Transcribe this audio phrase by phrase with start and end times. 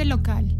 [0.00, 0.56] Frente Local.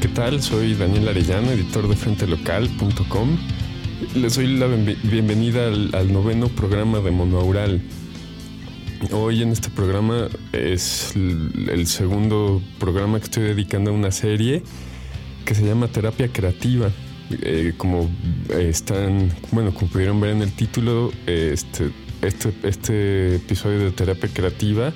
[0.00, 0.42] ¿Qué tal?
[0.42, 3.38] Soy Daniel Arellano, editor de frentelocal.com.
[4.16, 7.80] Les doy la bienvenida al, noveno programa de Monoaural.
[9.12, 14.62] Hoy en este programa es el, segundo programa que estoy dedicando a una serie
[15.44, 16.90] que se llama Terapia Creativa.
[17.42, 18.08] Eh, como
[18.50, 21.90] están, bueno, como pudieron ver en el título, este,
[22.22, 24.92] este, este episodio de Terapia Creativa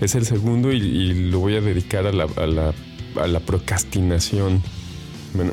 [0.00, 2.74] es el segundo y, lo voy a dedicar a la, a la
[3.20, 4.62] a la procrastinación.
[5.34, 5.52] Bueno,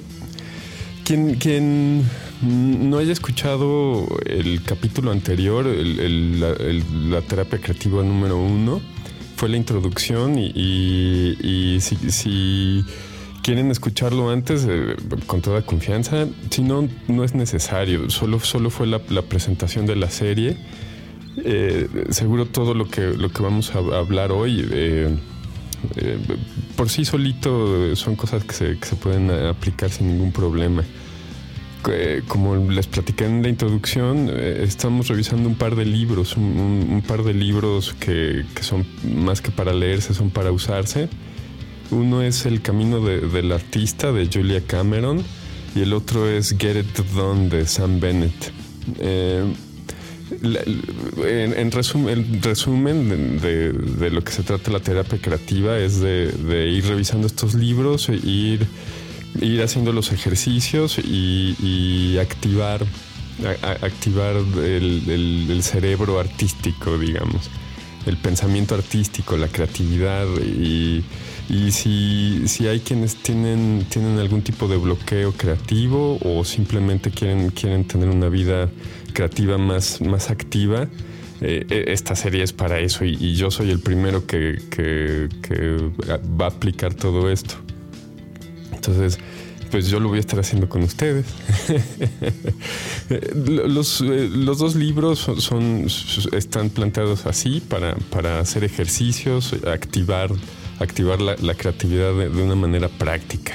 [1.03, 2.03] quien, quien
[2.41, 8.81] no haya escuchado el capítulo anterior, la, terapia creativa número uno,
[9.36, 12.86] fue la introducción y, si,
[13.44, 18.88] quieren escucharlo antes, eh, con toda confianza, si no, no es necesario, solo, solo fue
[18.88, 20.58] la, presentación de la serie.
[21.38, 25.16] Eh, seguro todo lo que, lo que vamos a hablar hoy eh,
[25.95, 26.17] eh,
[26.75, 30.84] por sí solito son cosas que se, que se, pueden aplicar sin ningún problema.
[31.90, 37.04] Eh, como les platicé en la introducción, eh, estamos revisando un par de libros, un,
[37.08, 41.09] par de libros que, que, son más que para leerse, son para usarse.
[41.90, 45.24] Uno es El Camino del Artista de Julia Cameron
[45.76, 48.54] y el otro es Get It Done de Sam Bennett
[50.42, 57.28] en, resumen, resumen de, lo que se trata la terapia creativa es de, ir revisando
[57.28, 58.66] estos libros, e ir,
[59.40, 62.86] ir haciendo los ejercicios y, activar,
[63.82, 67.50] activar el, cerebro artístico, digamos,
[68.06, 71.04] el pensamiento artístico, la creatividad y,
[71.72, 77.86] si, si, hay quienes tienen, tienen algún tipo de bloqueo creativo o simplemente quieren, quieren
[77.86, 78.70] tener una vida
[79.14, 80.88] creativa más, más activa,
[81.41, 84.59] eh, eh, esta serie es para eso y, yo soy el primero que,
[86.40, 87.56] va a aplicar todo esto.
[88.81, 89.19] Entonces,
[89.69, 91.28] pues yo lo voy a estar haciendo con ustedes.
[93.36, 95.86] los, eh, los, dos libros son,
[96.31, 100.31] están planteados así para, para hacer ejercicios, activar,
[100.80, 103.53] activar la, creatividad de, una manera práctica.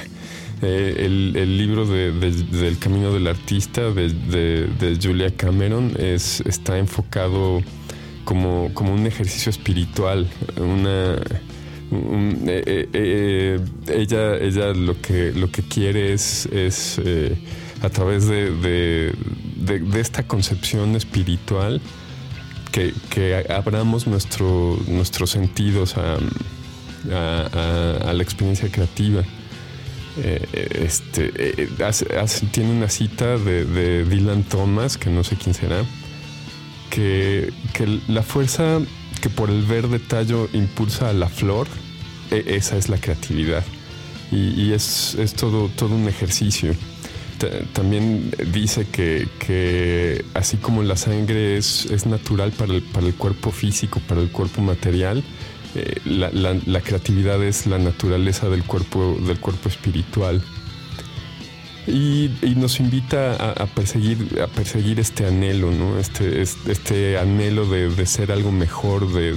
[0.61, 7.61] Eh, el, libro de, del Camino del Artista de, Julia Cameron es, está enfocado
[8.23, 11.17] como, como un ejercicio espiritual, una...
[11.91, 16.99] Eh, eh, ella, ella lo que lo que quiere es, es
[17.81, 19.13] a través de,
[19.95, 21.81] esta concepción espiritual
[22.71, 26.17] que, que abramos nuestro, nuestros sentidos a,
[27.09, 29.23] a la experiencia creativa.
[30.23, 31.69] Eh, este, eh,
[32.51, 35.83] tiene una cita de, Dylan Thomas, que no sé quién será,
[36.89, 37.53] que,
[38.07, 38.79] la fuerza
[39.19, 41.67] que por el verde tallo impulsa a la flor,
[42.31, 43.63] e, esa es la creatividad.
[44.31, 46.75] Y, es, todo, todo un ejercicio.
[47.71, 53.51] también dice que, así como la sangre es, es natural para el, para el cuerpo
[53.51, 55.23] físico, para el cuerpo material,
[55.75, 60.41] eh, la, creatividad es la naturaleza del cuerpo, del cuerpo espiritual.
[61.87, 65.97] Y, nos invita a, perseguir, a perseguir este anhelo, ¿no?
[65.99, 69.33] Este, este anhelo de, ser algo mejor, de,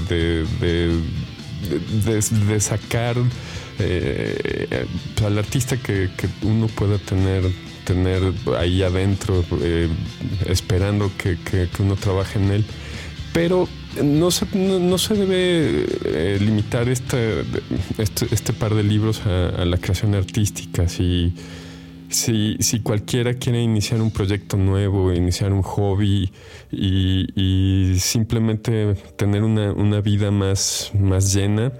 [2.09, 3.17] de, sacar
[3.79, 4.87] eh,
[5.25, 6.11] al artista que,
[6.43, 7.45] uno pueda tener
[7.85, 8.23] tener
[8.59, 9.89] ahí adentro, eh,
[10.47, 12.65] esperando que, que, uno trabaje en él.
[13.33, 13.69] Pero
[14.03, 17.43] no se, no, se debe eh, limitar este,
[17.99, 20.89] este, este, par de libros a, la creación artística.
[20.89, 21.33] Si,
[22.11, 26.33] si, si, cualquiera quiere iniciar un proyecto nuevo, iniciar un hobby
[26.71, 31.73] y, simplemente tener una, vida más, más llena,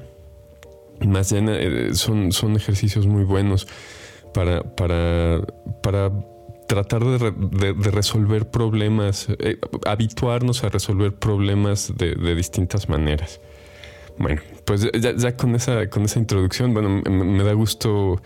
[1.07, 3.67] más llena, eh, son, son ejercicios muy buenos
[4.33, 5.43] para, para,
[5.83, 6.11] para
[6.71, 13.41] tratar de, resolver problemas, eh, habituarnos a resolver problemas de, distintas maneras.
[14.19, 18.23] Bueno, pues ya, con, esa, con esa introducción, bueno, me, da gusto,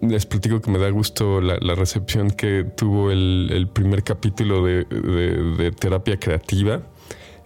[0.00, 6.18] les platico que me da gusto la, recepción que tuvo el, primer capítulo de terapia
[6.18, 6.82] creativa.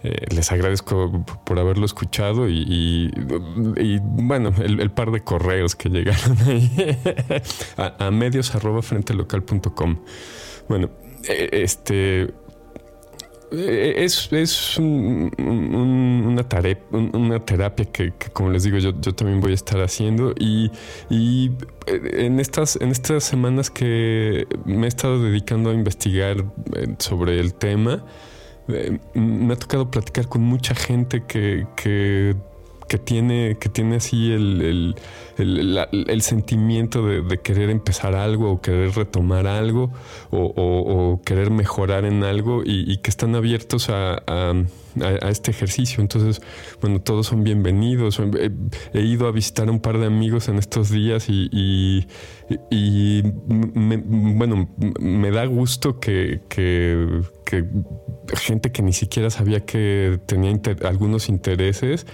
[0.03, 3.11] Eh, les agradezco por haberlo escuchado y,
[3.99, 6.71] bueno, el, par de correos que llegaron ahí
[7.77, 9.43] a, medios arroba frente local
[10.69, 10.91] Bueno,
[11.27, 12.31] eh, este
[13.51, 19.51] eh, es, es una, tarea, una terapia que, como les digo, yo, yo, también voy
[19.51, 20.33] a estar haciendo.
[20.37, 20.71] Y,
[21.09, 26.45] eh, en, estas, en estas semanas que me he estado dedicando a investigar
[26.75, 28.03] eh, sobre el tema,
[29.13, 32.35] me ha tocado platicar con mucha gente que
[32.87, 34.95] que tiene, que tiene así el,
[36.21, 39.91] sentimiento de, querer empezar algo o querer retomar algo
[40.31, 44.23] o, querer mejorar en algo y, que están abiertos a,
[45.29, 46.01] este ejercicio.
[46.01, 46.41] Entonces,
[46.81, 48.19] bueno, todos son bienvenidos.
[48.93, 52.07] He, ido a visitar a un par de amigos en estos días y,
[53.69, 54.69] bueno,
[54.99, 56.41] me da gusto que,
[58.33, 62.07] gente que ni siquiera sabía que tenía algunos intereses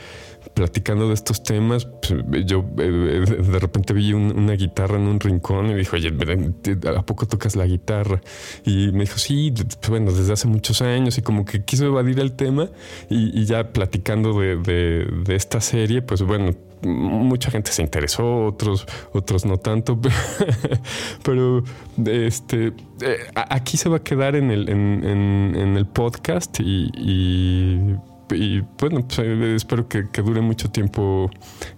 [0.54, 5.70] platicando de estos temas, pues, yo eh, de repente vi una guitarra en un rincón
[5.72, 6.14] y dijo, oye,
[6.96, 8.22] ¿a poco tocas la guitarra?
[8.66, 12.20] Y me dijo, sí, pues, bueno, desde hace muchos años y como que quiso evadir
[12.20, 12.70] el tema
[13.10, 16.52] y, ya platicando de, esta serie, pues bueno,
[16.82, 20.00] mucha gente se interesó, otros, otros no tanto,
[21.24, 21.64] pero
[22.06, 27.96] este eh, aquí se va a quedar en el, podcast y
[28.80, 31.30] bueno, pues, eh, espero que, dure mucho tiempo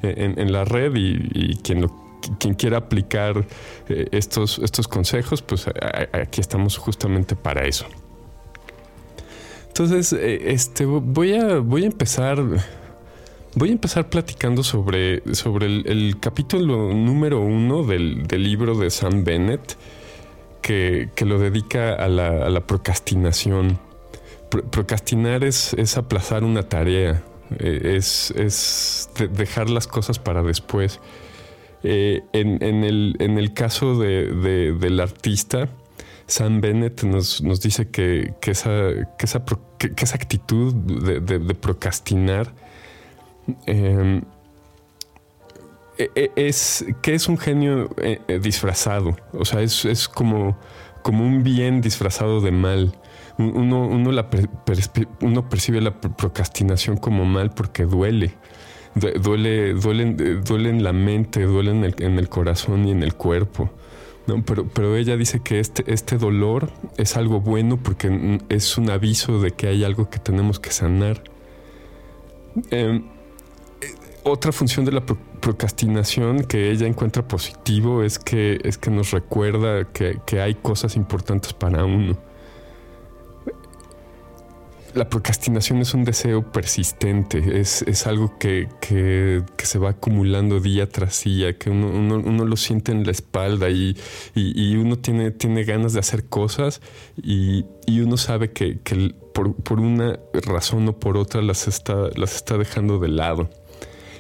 [0.02, 1.88] eh, en, la red y, quien
[2.40, 3.46] quien quiera aplicar
[3.88, 5.68] eh, estos, estos consejos, pues
[6.12, 7.86] aquí estamos justamente para eso.
[9.68, 12.44] Entonces, este, voy a, voy a empezar.
[13.58, 19.78] Voy a empezar platicando sobre, sobre el, capítulo número uno del, libro de Sam Bennett,
[20.62, 23.80] que, lo dedica a la, a la procrastinación
[24.64, 27.24] procrastinar es, aplazar una tarea,
[27.60, 31.00] eh, es, dejar las cosas para después.
[31.84, 35.70] Eh, en, el, caso del artista,
[36.28, 39.44] Sam Bennett nos, dice que, esa, esa,
[40.16, 42.52] actitud de, procrastinar
[43.68, 44.24] em,
[45.98, 49.16] e, e, es que es un genio eh, disfrazado.
[49.34, 50.58] O sea, es, como,
[51.04, 52.94] como un bien disfrazado de mal
[53.38, 54.30] uno, uno, la
[55.22, 58.34] uno percibe la procrastinación como mal porque duele.
[58.96, 63.70] Duele, en la mente, duele en el, corazón y en el cuerpo.
[64.26, 64.44] ¿no?
[64.46, 69.42] Pero, pero ella dice que este, este dolor es algo bueno porque es un aviso
[69.42, 71.22] de que hay algo que tenemos que sanar.
[72.72, 73.04] Em,
[74.24, 79.84] otra función de la procrastinación que ella encuentra positivo es que, es que nos recuerda
[79.92, 82.18] que, que hay cosas importantes para uno
[84.96, 88.68] la procrastinación es un deseo persistente, es, algo que,
[89.58, 93.98] se va acumulando día tras día, que uno, lo siente en la espalda y,
[94.78, 96.82] uno tiene, tiene, ganas de hacer cosas
[97.22, 98.80] y, uno sabe que,
[99.34, 103.50] por, una razón o por otra las está, las está dejando de lado.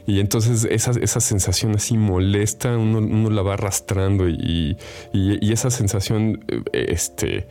[0.07, 4.78] Y entonces esa, esa sensación así molesta, uno, la va arrastrando y,
[5.13, 7.48] y esa sensación, este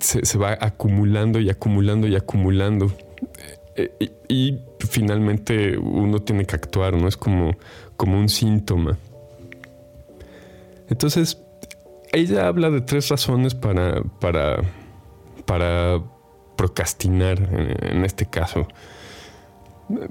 [0.00, 2.92] se, va acumulando y acumulando y acumulando.
[3.76, 4.58] Eh, y,
[4.90, 7.08] finalmente uno tiene que actuar, ¿no?
[7.08, 7.56] Es como,
[7.96, 8.96] como un síntoma.
[10.88, 11.38] Entonces,
[12.12, 14.62] ella habla de tres razones para, para,
[15.44, 16.02] para
[16.56, 18.66] procrastinar en, este caso.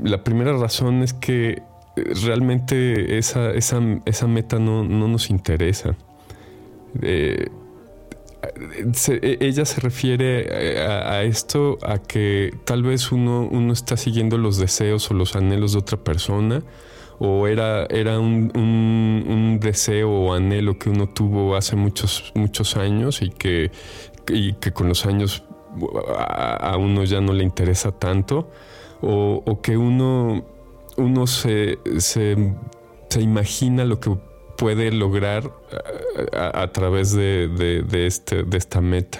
[0.03, 1.61] La primera razón es que
[2.23, 5.95] realmente esa, esa, esa meta no, no, nos interesa.
[7.01, 7.47] Eh,
[8.41, 14.37] e, ella se refiere eh, a, esto, a que tal vez uno, uno está siguiendo
[14.37, 16.61] los deseos o los anhelos de otra persona,
[17.19, 23.29] o era, era un, deseo o anhelo que uno tuvo hace muchos, muchos años y
[23.31, 23.71] que,
[24.25, 25.43] que con los años
[26.15, 28.49] a, uno ya no le interesa tanto,
[29.01, 30.45] o, que uno,
[30.95, 32.35] uno se, se
[33.19, 34.11] imagina lo que
[34.57, 39.19] puede lograr eh, a, través de, este, de esta meta.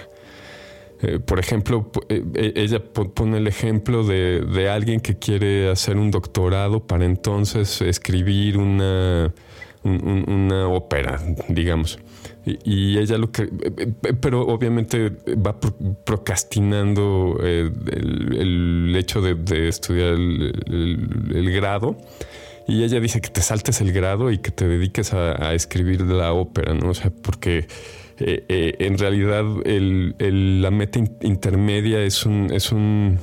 [1.00, 6.80] Eh, por ejemplo, eh, ella pone el ejemplo de, alguien que quiere hacer un doctorado
[6.86, 9.32] para entonces escribir una,
[9.84, 11.98] una ópera, digamos.
[12.44, 13.46] Y, ella lo que...
[14.20, 21.96] Pero obviamente va procrastinando el, hecho de, estudiar el grado
[22.68, 26.34] y ella dice que te saltes el grado y que te dediques a, escribir la
[26.34, 26.90] ópera, ¿no?
[26.90, 27.66] O sea, porque
[28.18, 33.18] eh, eh, en realidad la meta intermedia es un, es un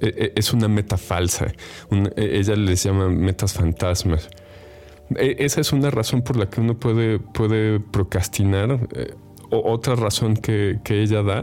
[0.00, 1.46] e, e, es una meta falsa.
[1.90, 4.30] E, ella les llama metas fantasmas.
[5.16, 8.78] esa es una razón por la que uno puede, puede procrastinar.
[8.94, 9.12] Eh,
[9.50, 11.42] otra razón que, ella da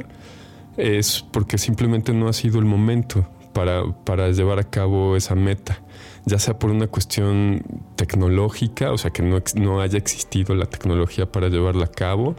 [0.78, 5.82] es porque simplemente no ha sido el momento para, para llevar a cabo esa meta
[6.26, 7.64] ya sea por una cuestión
[7.96, 12.36] tecnológica, o sea, que no, no haya existido la tecnología para llevarla a cabo,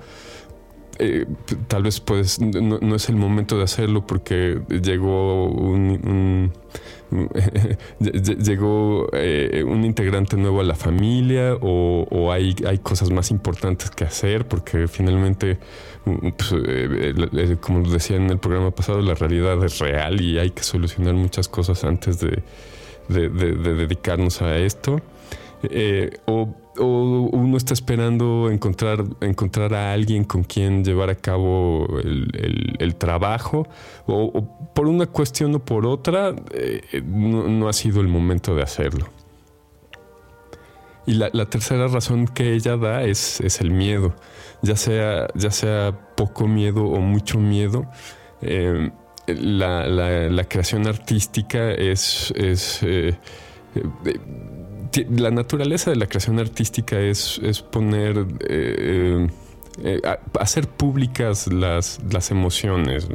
[0.99, 1.26] eh,
[1.69, 6.52] tal vez pues no, es el momento de hacerlo porque llegó un,
[8.00, 14.05] llegó eh, un integrante nuevo a la familia o, hay, hay cosas más importantes que
[14.05, 15.59] hacer porque finalmente
[16.05, 20.62] pues, eh, como decía en el programa pasado la realidad es real y hay que
[20.62, 22.43] solucionar muchas cosas antes de,
[23.08, 25.00] de dedicarnos a esto
[26.26, 26.48] o
[26.78, 33.66] o uno está esperando encontrar, encontrar a alguien con quien llevar a cabo el, trabajo,
[34.06, 39.06] o, por una cuestión o por otra, eh, no, ha sido el momento de hacerlo.
[41.06, 44.14] Y la, tercera razón que ella da es, es, el miedo,
[44.62, 47.86] ya sea, ya sea poco miedo o mucho miedo.
[48.42, 48.90] Eh,
[49.26, 53.16] la, creación artística es, es eh,
[55.11, 57.40] la naturaleza de la creación artística es,
[57.71, 59.26] poner, eh,
[59.83, 60.00] eh,
[60.38, 63.09] hacer públicas las, las emociones,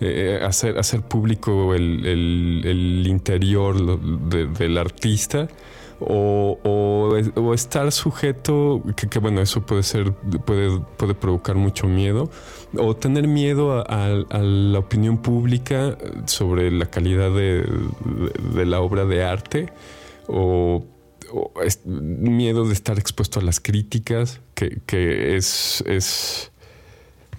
[0.00, 4.00] eh, hacer, hacer público el, interior
[4.58, 5.48] del artista.
[5.98, 7.16] O,
[7.54, 10.12] estar sujeto, que, bueno, eso puede ser,
[10.44, 12.28] puede, puede provocar mucho miedo,
[12.78, 17.64] o tener miedo a, la opinión pública sobre la calidad de,
[18.64, 19.72] la obra de arte,
[20.28, 20.84] o
[21.84, 26.52] miedo de estar expuesto a las críticas, que, es, es,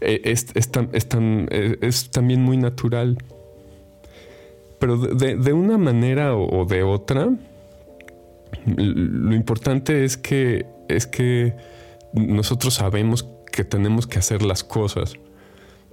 [0.01, 3.17] e, es, e, es, también muy natural.
[4.79, 7.29] Pero de, una manera o, de otra,
[8.65, 11.55] lo importante es que, es que
[12.13, 15.15] nosotros sabemos que tenemos que hacer las cosas.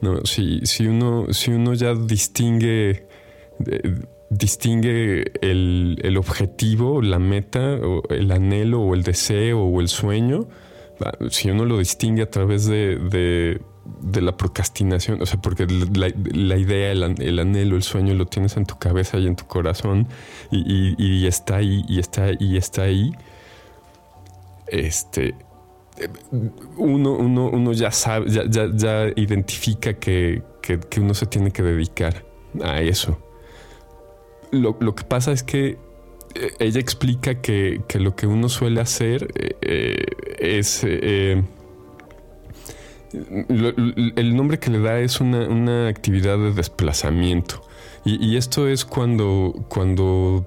[0.05, 0.25] ¿No?
[0.25, 3.07] Si, si, uno, si uno ya distingue
[4.31, 10.47] distingue el, objetivo, la meta, o el anhelo o el deseo o el sueño,
[11.31, 13.61] si uno lo distingue a través de,
[14.15, 18.79] la procrastinación, o sea, porque la, idea, el, anhelo, el sueño lo tienes en tu
[18.79, 20.09] cabeza y en tu corazón
[20.51, 23.13] y, está ahí, y está, y está ahí,
[24.67, 25.35] este,
[26.77, 30.43] uno, uno, ya sabe, ya, identifica que
[30.99, 32.25] uno se tiene que dedicar
[32.63, 33.19] a eso
[34.55, 35.79] lo, que pasa es que
[36.35, 40.85] eh, ella explica que, lo que uno suele hacer eh, eh, es...
[40.85, 41.45] el
[44.37, 47.63] nombre que le da es una, actividad de desplazamiento.
[48.05, 50.47] Y, esto es cuando, cuando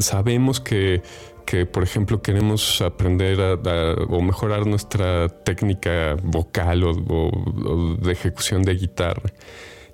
[0.00, 1.02] sabemos que,
[1.72, 3.38] por ejemplo, queremos aprender
[4.08, 9.30] o mejorar nuestra técnica vocal o de ejecución de guitarra.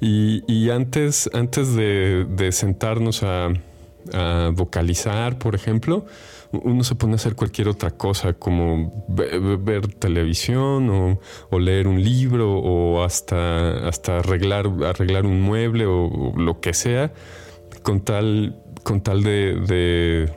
[0.04, 3.52] Y, antes, antes de, sentarnos a,
[4.52, 6.06] vocalizar, por ejemplo,
[6.50, 11.20] uno se pone a hacer cualquier otra cosa, como ver, televisión
[11.52, 17.12] o, leer un libro o hasta, hasta arreglar, arreglar un mueble o, lo que sea,
[17.84, 20.32] con tal, con tal de,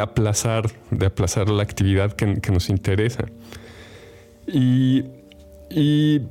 [0.00, 3.26] aplazar, de aplazar la actividad que, nos interesa.
[4.46, 5.04] Y,
[5.70, 6.22] y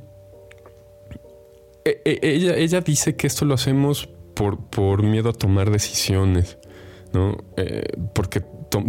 [1.84, 6.58] e, e, ella, ella dice que esto lo hacemos por, por miedo a tomar decisiones,
[7.12, 7.36] ¿no?
[7.56, 8.42] Eh, porque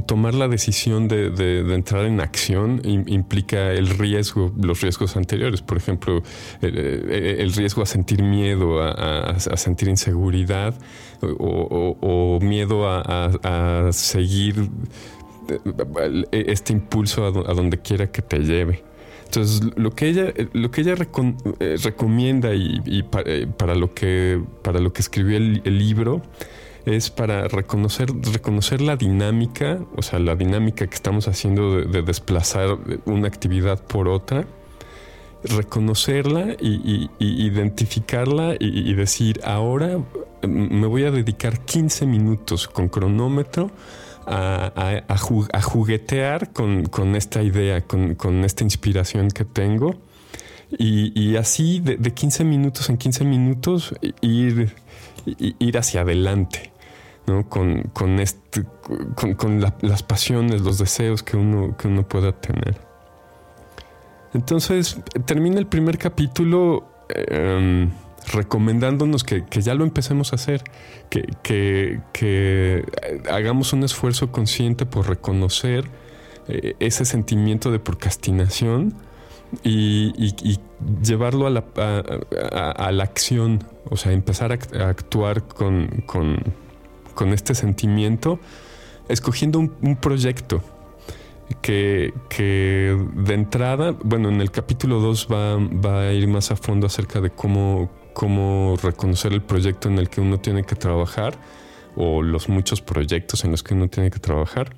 [0.05, 6.21] tomar la decisión de, entrar en acción implica el riesgo, los riesgos anteriores, por ejemplo,
[6.61, 10.75] el, riesgo a sentir miedo, a, sentir inseguridad
[11.21, 14.69] o, miedo a, seguir
[16.31, 18.83] eh, este impulso a donde quiera que te lleve.
[19.29, 20.95] Entonces, lo que ella, lo que ella
[21.59, 26.23] eh, recomienda y, eh, para, lo que, para lo que escribió el, libro
[26.87, 32.79] es para reconocer, reconocer la dinámica, o sea, la dinámica que estamos haciendo de, desplazar
[33.05, 34.47] una actividad por otra,
[35.43, 39.99] reconocerla y, identificarla y, decir, ahora
[40.43, 43.71] me voy a dedicar 15 minutos con cronómetro
[44.25, 49.95] a, juguetear con, esta idea, con, esta inspiración que tengo.
[50.77, 54.75] Y, así de, 15 minutos en 15 minutos ir,
[55.25, 56.71] ir hacia adelante.
[57.47, 58.65] Con, este,
[59.37, 62.88] con, las pasiones, los deseos que uno, que uno pueda tener.
[64.33, 66.87] Entonces, termina el primer capítulo.
[67.09, 67.89] Em,
[68.31, 70.63] recomendándonos que, ya lo empecemos a hacer,
[71.09, 72.83] que,
[73.29, 75.85] hagamos un esfuerzo consciente por reconocer
[76.47, 78.93] eh, ese sentimiento de procrastinación
[79.63, 80.59] y,
[81.01, 81.63] llevarlo a la,
[82.51, 88.39] a, la, acción, o sea, empezar a, actuar con, con, este sentimiento,
[89.09, 90.61] escogiendo un, proyecto
[91.55, 96.55] que, que, de entrada, bueno, en el capítulo 2 va, va, a ir más a
[96.55, 101.37] fondo acerca de cómo, cómo reconocer el proyecto en el que uno tiene que trabajar
[101.95, 104.75] o los muchos proyectos en los que uno tiene que trabajar.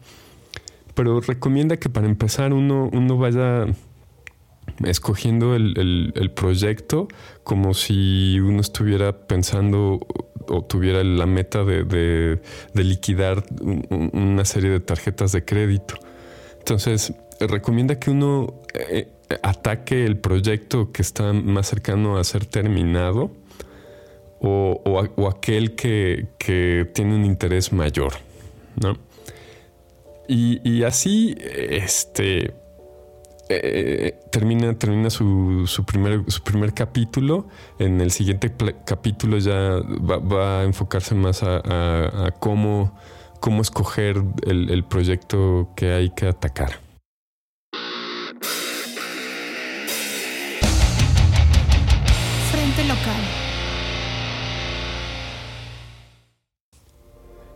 [0.95, 3.67] Pero recomienda que para empezar uno, uno vaya
[4.83, 7.07] escogiendo el, proyecto
[7.43, 9.99] como si uno estuviera pensando
[10.47, 12.41] o tuviera la meta de,
[12.73, 15.95] liquidar una serie de tarjetas de crédito.
[16.61, 19.07] Entonces, recomienda que uno eh,
[19.43, 23.31] ataque el proyecto que está más cercano a ser terminado
[24.39, 26.27] o, aquel que,
[26.93, 28.13] tiene un interés mayor.
[30.27, 32.53] Y, y así, este
[33.53, 37.49] eh, termina, termina su, su, primer, su primer capítulo.
[37.79, 38.53] En el siguiente
[38.85, 42.97] capítulo ya va, a enfocarse más a, cómo,
[43.41, 46.79] cómo escoger el, proyecto que hay que atacar.
[52.51, 53.21] Frente local.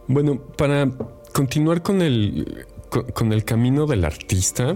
[0.07, 0.91] Bueno, para
[1.33, 4.75] continuar con el, con el camino del artista,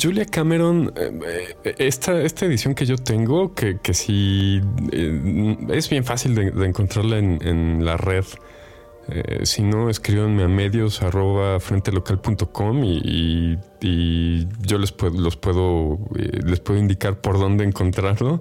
[0.00, 4.60] Julia Cameron, eh, eh, esta, esta edición que yo tengo, que, que sí
[4.92, 8.24] eh, es bien fácil de, encontrarla en, la red.
[9.42, 13.58] Si no, escríbanme a medios arroba frentelocal.com y,
[14.60, 18.40] yo les puedo, los puedo, les puedo indicar por dónde encontrarlo.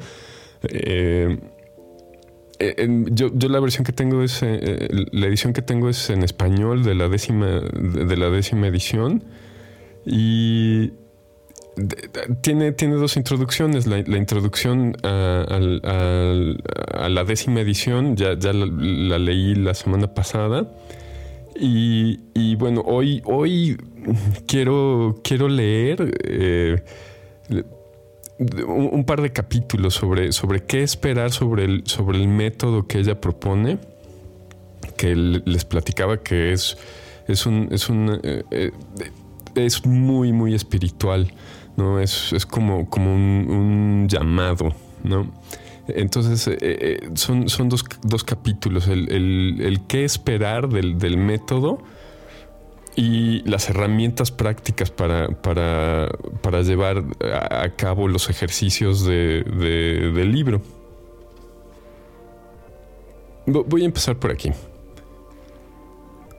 [2.59, 6.95] yo, yo, la versión que tengo es, la edición que tengo es en español de
[6.95, 9.23] la décima, de la décima edición.
[10.05, 10.93] Y
[12.41, 13.87] tiene, tiene dos introducciones.
[13.87, 15.59] La, introducción a,
[17.09, 20.71] la décima edición, ya, ya la, leí la semana pasada.
[21.59, 23.77] Y, bueno, hoy, hoy
[24.47, 26.83] quiero, quiero leer eh,
[28.67, 33.19] un, par de capítulos sobre, sobre qué esperar sobre el, sobre el método que ella
[33.19, 33.79] propone,
[34.97, 36.77] que les platicaba que es,
[37.27, 38.71] es un, es un eh, eh,
[39.55, 41.33] es muy, muy espiritual.
[41.77, 41.99] ¿No?
[42.01, 45.31] Es, como, como un, llamado, ¿no?
[45.87, 51.77] Entonces, eh, eh, son, son dos, capítulos, el, qué esperar del, método
[52.97, 60.61] y las herramientas prácticas para, para, llevar a cabo los ejercicios del libro.
[63.45, 64.51] Voy a empezar por aquí.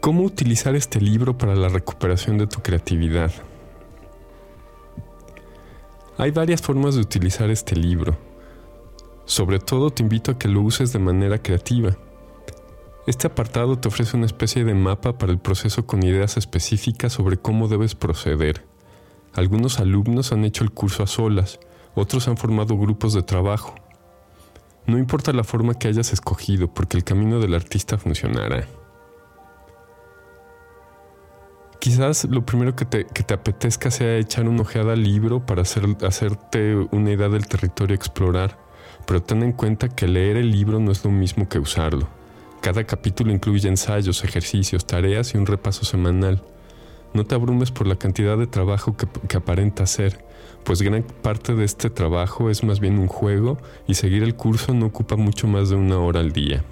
[0.01, 3.33] ¿Cómo utilizar este libro para la recuperación de tu creatividad?
[6.21, 8.19] Hay varias formas de utilizar este libro.
[9.25, 11.97] Sobre todo te invito a que lo uses de manera creativa.
[13.07, 17.37] Este apartado te ofrece una especie de mapa para el proceso con ideas específicas sobre
[17.37, 18.65] cómo debes proceder.
[19.33, 21.61] Algunos alumnos han hecho el curso a solas,
[21.95, 23.77] otros han formado grupos de trabajo.
[24.87, 28.67] No importa la forma que hayas escogido, porque el camino del artista funcionará.
[31.89, 36.75] Quizás lo primero que te, apetezca sea echar una ojeada al libro para hacer, hacerte
[36.91, 38.59] una idea del territorio a explorar,
[39.07, 42.07] pero ten en cuenta que leer el libro no es lo mismo que usarlo.
[42.61, 46.43] Cada capítulo incluye ensayos, ejercicios, tareas y un repaso semanal.
[47.15, 50.23] No te abrumes por la cantidad de trabajo que, aparenta ser,
[50.65, 54.75] pues gran parte de este trabajo es más bien un juego y seguir el curso
[54.75, 56.63] no ocupa mucho más de una hora al día.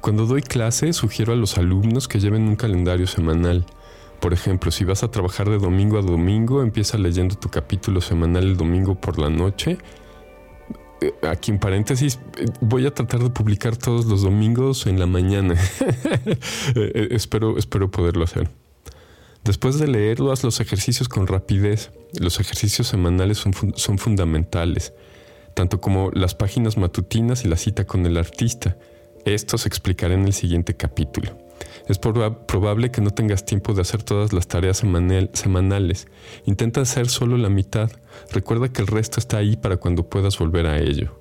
[0.00, 3.66] Cuando doy clase, sugiero a los alumnos que lleven un calendario semanal.
[4.20, 8.44] Por ejemplo, si vas a trabajar de domingo a domingo, empieza leyendo tu capítulo semanal
[8.44, 9.78] el domingo por la noche.
[11.00, 12.18] Eh, aquí en paréntesis,
[12.60, 15.54] voy a tratar de publicar todos los domingos en la mañana.
[16.74, 18.50] Eh, eh, espero, espero poderlo hacer.
[19.42, 21.90] Después de leerlo, haz los ejercicios con rapidez.
[22.18, 24.92] Los ejercicios semanales son fundamentales,
[25.54, 28.76] tanto como las páginas matutinas y la cita con el artista.
[29.24, 31.36] Esto se explicará en el siguiente capítulo.
[31.88, 36.06] Es probable que no tengas tiempo de hacer todas las tareas semanales.
[36.44, 37.90] Intenta hacer solo la mitad.
[38.30, 41.20] Recuerda que el resto está ahí para cuando puedas volver a ello.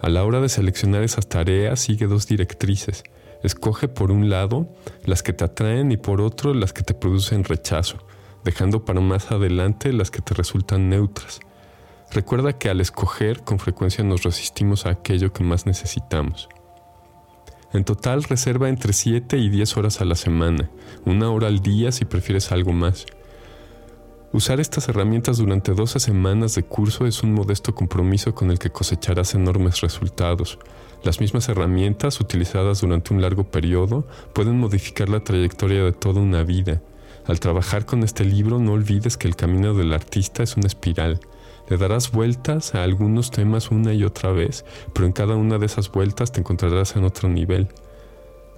[0.00, 3.04] A la hora de seleccionar esas tareas, sigue dos directrices.
[3.42, 4.68] Escoge por un lado
[5.04, 7.98] las que te atraen y por otro las que te producen rechazo,
[8.44, 11.40] dejando para más adelante las que te resultan neutras.
[12.10, 16.48] Recuerda que al escoger con frecuencia nos resistimos a aquello que más necesitamos.
[17.72, 20.68] En total reserva entre 7 y 10 horas a la semana,
[21.06, 23.06] una hora al día si prefieres algo más.
[24.34, 28.70] Usar estas herramientas durante 12 semanas de curso es un modesto compromiso con el que
[28.70, 30.58] cosecharás enormes resultados.
[31.02, 36.42] Las mismas herramientas utilizadas durante un largo periodo pueden modificar la trayectoria de toda una
[36.42, 36.82] vida.
[37.26, 41.20] Al trabajar con este libro no olvides que el camino del artista es una espiral.
[41.68, 45.66] Le darás vueltas a algunos temas una y otra vez, pero en cada una de
[45.66, 47.68] esas vueltas te encontrarás en otro nivel.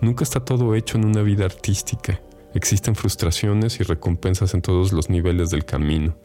[0.01, 2.21] Nunca está todo hecho en una vida artística.
[2.55, 6.17] Existen frustraciones y recompensas en todos los niveles del camino.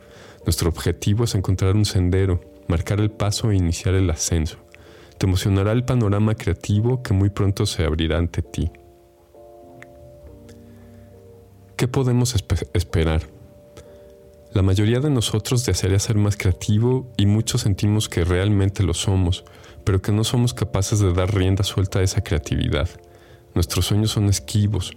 [0.45, 4.57] Nuestro objetivo es encontrar un sendero, marcar el paso e iniciar el ascenso.
[5.17, 8.71] Te emocionará el panorama creativo que muy pronto se abrirá ante ti.
[11.75, 12.35] ¿Qué podemos
[12.73, 13.38] esperar?
[14.53, 19.43] La mayoría de nosotros desearía ser más creativo y muchos sentimos que realmente lo somos,
[19.83, 22.89] pero que no somos capaces de dar rienda suelta a esa creatividad.
[23.53, 24.93] Nuestros sueños son esquivos,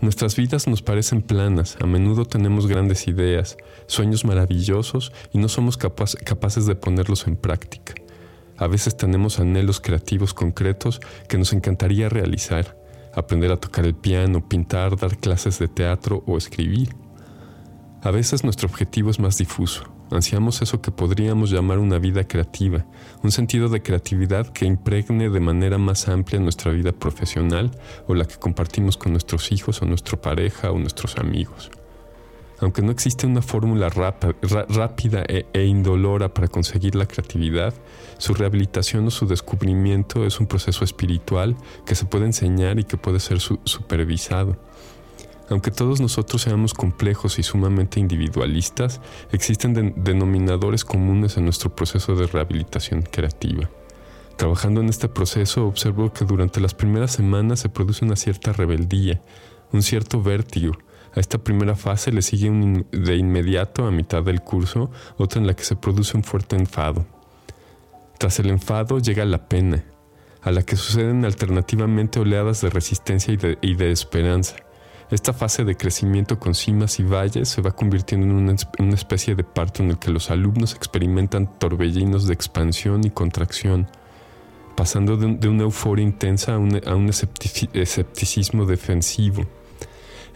[0.00, 3.56] Nuestras vidas nos parecen planas, a menudo tenemos grandes ideas,
[3.86, 7.94] sueños maravillosos y no somos capaces de ponerlos en práctica.
[8.58, 12.76] A veces tenemos anhelos creativos concretos que nos encantaría realizar,
[13.14, 16.94] aprender a tocar el piano, pintar, dar clases de teatro o escribir.
[18.06, 22.86] A veces nuestro objetivo es más difuso, Ansiamos eso que podríamos llamar una vida creativa,
[23.24, 27.72] un sentido de creatividad que impregne de manera más amplia nuestra vida profesional
[28.06, 31.72] o la que compartimos con nuestros hijos o nuestra pareja o nuestros amigos.
[32.60, 37.74] Aunque no existe una fórmula rápida e, e, indolora para conseguir la creatividad,
[38.18, 42.96] su rehabilitación o su descubrimiento es un proceso espiritual que se puede enseñar y que
[42.96, 44.56] puede ser supervisado.
[45.48, 52.26] Aunque todos nosotros seamos complejos y sumamente individualistas, existen denominadores comunes en nuestro proceso de
[52.26, 53.70] rehabilitación creativa.
[54.36, 59.22] Trabajando en este proceso observo que durante las primeras semanas se produce una cierta rebeldía,
[59.72, 60.74] un cierto vértigo.
[61.14, 62.50] A esta primera fase le sigue
[62.92, 67.06] de inmediato, a mitad del curso, otra en la que se produce un fuerte enfado.
[68.18, 69.84] Tras el enfado llega la pena,
[70.42, 73.32] a la que suceden alternativamente oleadas de resistencia
[73.62, 74.56] y de esperanza.
[75.08, 79.44] Esta fase de crecimiento con cimas y valles se va convirtiendo en una, especie de
[79.44, 83.86] parto en el que los alumnos experimentan torbellinos de expansión y contracción,
[84.74, 87.10] pasando de, una euforia intensa a un,
[87.72, 89.46] escepticismo defensivo.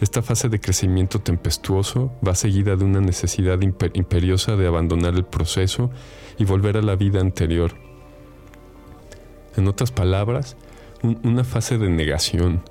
[0.00, 5.90] Esta fase de crecimiento tempestuoso va seguida de una necesidad imperiosa de abandonar el proceso
[6.38, 7.74] y volver a la vida anterior.
[9.56, 10.56] En otras palabras,
[11.02, 12.62] una fase de negación,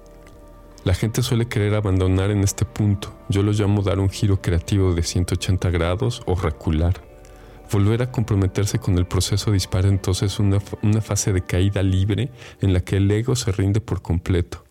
[0.83, 3.13] la gente suele querer abandonar en este punto.
[3.29, 7.01] Yo lo llamo dar un giro creativo de 180 grados o recular.
[7.71, 12.73] Volver a comprometerse con el proceso dispara entonces una, una fase de caída libre en
[12.73, 14.63] la que el ego se rinde por completo.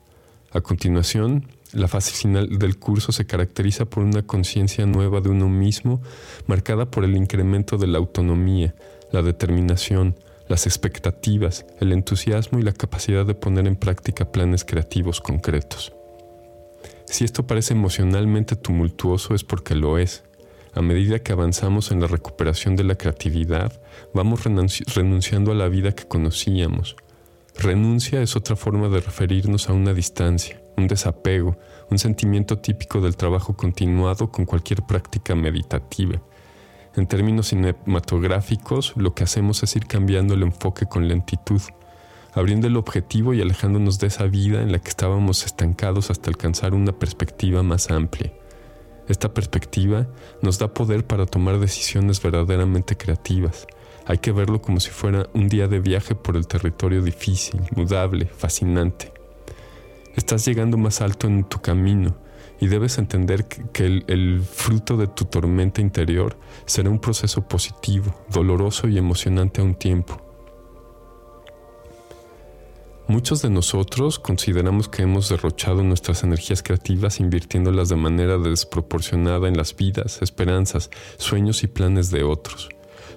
[0.50, 5.48] A continuación, la fase final del curso se caracteriza por una conciencia nueva de uno
[5.48, 6.00] mismo,
[6.46, 8.74] marcada por el incremento de la autonomía,
[9.12, 10.16] la determinación,
[10.48, 15.92] las expectativas, el entusiasmo y la capacidad de poner en práctica planes creativos concretos.
[17.10, 20.24] Si esto parece emocionalmente tumultuoso es porque lo es.
[20.74, 23.80] A medida que avanzamos en la recuperación de la creatividad,
[24.12, 26.96] vamos renunciando a la vida que conocíamos.
[27.56, 31.56] Renuncia es otra forma de referirnos a una distancia, un desapego,
[31.90, 36.20] un sentimiento típico del trabajo continuado con cualquier práctica meditativa.
[36.94, 41.62] En términos cinematográficos, lo que hacemos es ir cambiando el enfoque con lentitud
[42.38, 46.72] abriendo el objetivo y alejándonos de esa vida en la que estábamos estancados hasta alcanzar
[46.72, 48.32] una perspectiva más amplia.
[49.08, 50.06] Esta perspectiva
[50.40, 53.66] nos da poder para tomar decisiones verdaderamente creativas.
[54.06, 58.26] Hay que verlo como si fuera un día de viaje por el territorio difícil, mudable,
[58.26, 59.12] fascinante.
[60.14, 62.16] Estás llegando más alto en tu camino
[62.60, 68.14] y debes entender que el, el, fruto de tu tormenta interior será un proceso positivo,
[68.30, 70.27] doloroso y emocionante a un tiempo.
[73.08, 79.56] Muchos de nosotros consideramos que hemos derrochado nuestras energías creativas invirtiéndolas de manera desproporcionada en
[79.56, 82.68] las vidas, esperanzas, sueños y planes de otros.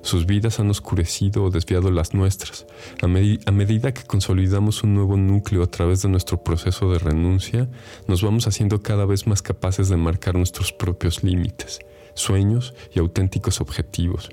[0.01, 2.67] Sus vidas han oscurecido o desviado las nuestras.
[3.01, 7.67] A, medida que consolidamos un nuevo núcleo a través de nuestro proceso de renuncia,
[8.07, 11.79] nos vamos haciendo cada vez más capaces de marcar nuestros propios límites,
[12.13, 14.29] sueños y auténticos objetivos.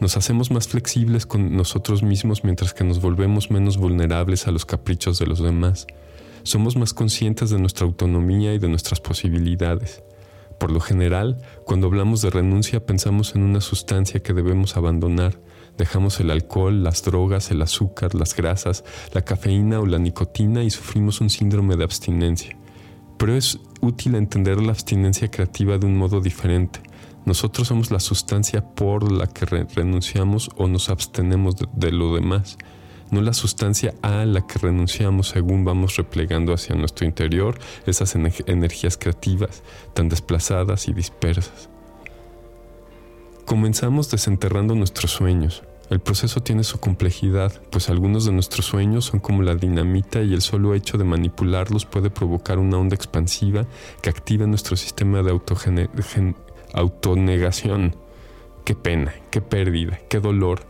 [0.00, 4.64] Nos hacemos más flexibles con nosotros mismos mientras que nos volvemos menos vulnerables a los
[4.64, 5.86] caprichos de los demás.
[6.42, 10.02] Somos más conscientes de nuestra autonomía y de nuestras posibilidades.
[10.58, 15.38] Por lo general, cuando hablamos de renuncia pensamos en una sustancia que debemos abandonar.
[15.76, 20.70] Dejamos el alcohol, las drogas, el azúcar, las grasas, la cafeína o la nicotina y
[20.70, 22.56] sufrimos un síndrome de abstinencia.
[23.18, 26.80] Pero es útil entender la abstinencia creativa de un modo diferente
[27.24, 32.56] Nosotros somos la sustancia por la que renunciamos o nos abstenemos de, lo demás,
[33.10, 38.96] no la sustancia a la que renunciamos según vamos replegando hacia nuestro interior esas energías
[38.96, 39.62] creativas
[39.94, 41.68] tan desplazadas y dispersas.
[43.44, 45.64] Comenzamos desenterrando nuestros sueños.
[45.90, 50.34] El proceso tiene su complejidad, pues algunos de nuestros sueños son como la dinamita y
[50.34, 53.66] el solo hecho de manipularlos puede provocar una onda expansiva
[54.00, 55.32] que activa nuestro sistema de
[56.74, 57.96] autonegación.
[58.64, 60.66] Qué pena, qué pérdida, qué dolor.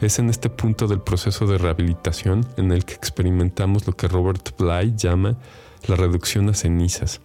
[0.00, 4.56] Es en este punto del proceso de rehabilitación en el que experimentamos lo que Robert
[4.58, 5.38] Bly llama
[5.86, 7.20] la reducción a cenizas.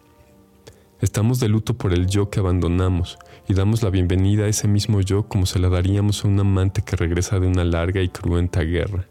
[0.99, 5.01] Estamos de luto por el yo que abandonamos y damos la bienvenida a ese mismo
[5.01, 8.61] yo como se la daríamos a un amante que regresa de una larga y cruenta
[8.61, 9.07] guerra.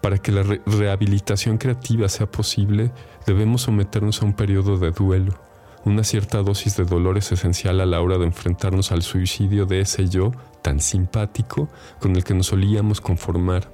[0.00, 2.90] Para que la rehabilitación creativa sea posible,
[3.24, 5.38] debemos someternos a un periodo de duelo.
[5.84, 9.80] Una cierta dosis de dolor es esencial a la hora de enfrentarnos al suicidio de
[9.80, 11.68] ese yo tan simpático
[12.00, 13.70] con el que nos solíamos conformar.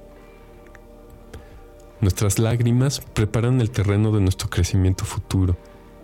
[2.01, 5.57] Nuestras lágrimas preparan el terreno de nuestro crecimiento futuro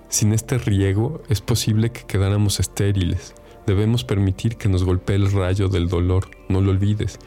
[0.09, 3.33] sin este riego es posible que quedáramos estériles.
[3.65, 6.29] Debemos permitir que nos golpee el rayo del dolor.
[6.47, 7.19] No lo olvides,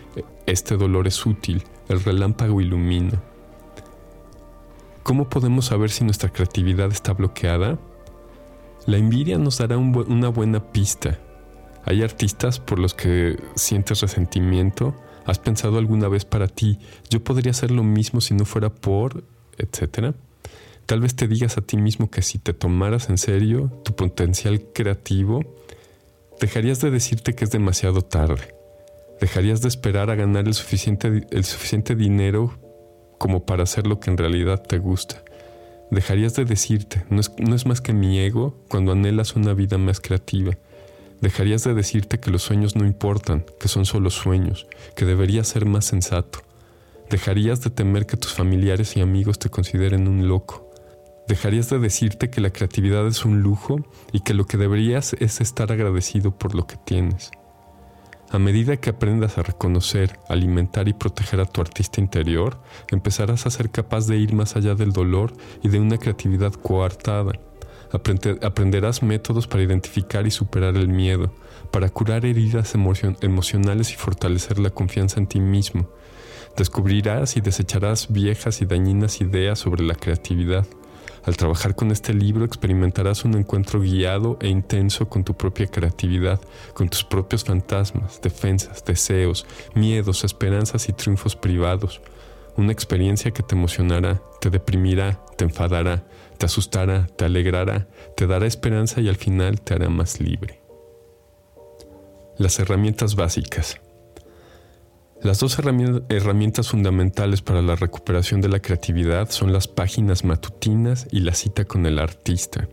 [0.46, 3.20] este dolor es útil, el relámpago ilumina.
[5.02, 7.78] ¿Cómo podemos saber si nuestra creatividad está bloqueada?
[8.88, 11.18] La envidia nos dará una buena pista.
[11.84, 14.96] Hay artistas por los que sientes resentimiento.
[15.26, 16.78] ¿Has pensado alguna vez para ti,
[17.10, 19.24] yo podría hacer lo mismo si no fuera por,
[19.58, 20.14] etcétera?
[20.86, 24.72] Tal vez te digas a ti mismo que si te tomaras en serio tu potencial
[24.72, 25.42] creativo,
[26.40, 28.54] dejarías de decirte que es demasiado tarde.
[29.20, 32.58] Dejarías de esperar a ganar el suficiente, el suficiente dinero
[33.18, 35.22] como para hacer lo que en realidad te gusta.
[35.90, 39.78] Dejarías de decirte, no es, no es más que mi ego cuando anhelas una vida
[39.78, 40.56] más creativa.
[41.20, 45.64] Dejarías de decirte que los sueños no importan, que son solo sueños, que deberías ser
[45.64, 46.40] más sensato.
[47.10, 50.68] Dejarías de temer que tus familiares y amigos te consideren un loco
[51.28, 53.76] dejarías de decirte que la creatividad es un lujo
[54.12, 57.30] y que lo que deberías es estar agradecido por lo que tienes.
[58.30, 62.58] A medida que aprendas a reconocer, alimentar y proteger a tu artista interior,
[62.90, 67.32] empezarás a ser capaz de ir más allá del dolor y de una creatividad coartada.
[68.42, 71.32] aprenderás métodos para identificar y superar el miedo,
[71.70, 75.88] para curar heridas emocionales y fortalecer la confianza en ti mismo.
[76.54, 80.66] Descubrirás y desecharás viejas y dañinas ideas sobre la creatividad
[81.24, 86.40] al trabajar con este libro experimentarás un encuentro guiado e intenso con tu propia creatividad,
[86.74, 92.00] con tus propios fantasmas, defensas, deseos, miedos, esperanzas y triunfos privados.
[92.56, 96.04] Una experiencia que te emocionará, te deprimirá, te enfadará,
[96.38, 100.60] te asustará, te alegrará, te dará esperanza y al final te hará más libre.
[102.36, 103.80] Las herramientas básicas.
[105.20, 111.20] Las dos herramientas fundamentales para la recuperación de la creatividad son las páginas matutinas y
[111.20, 112.68] la cita con el artista.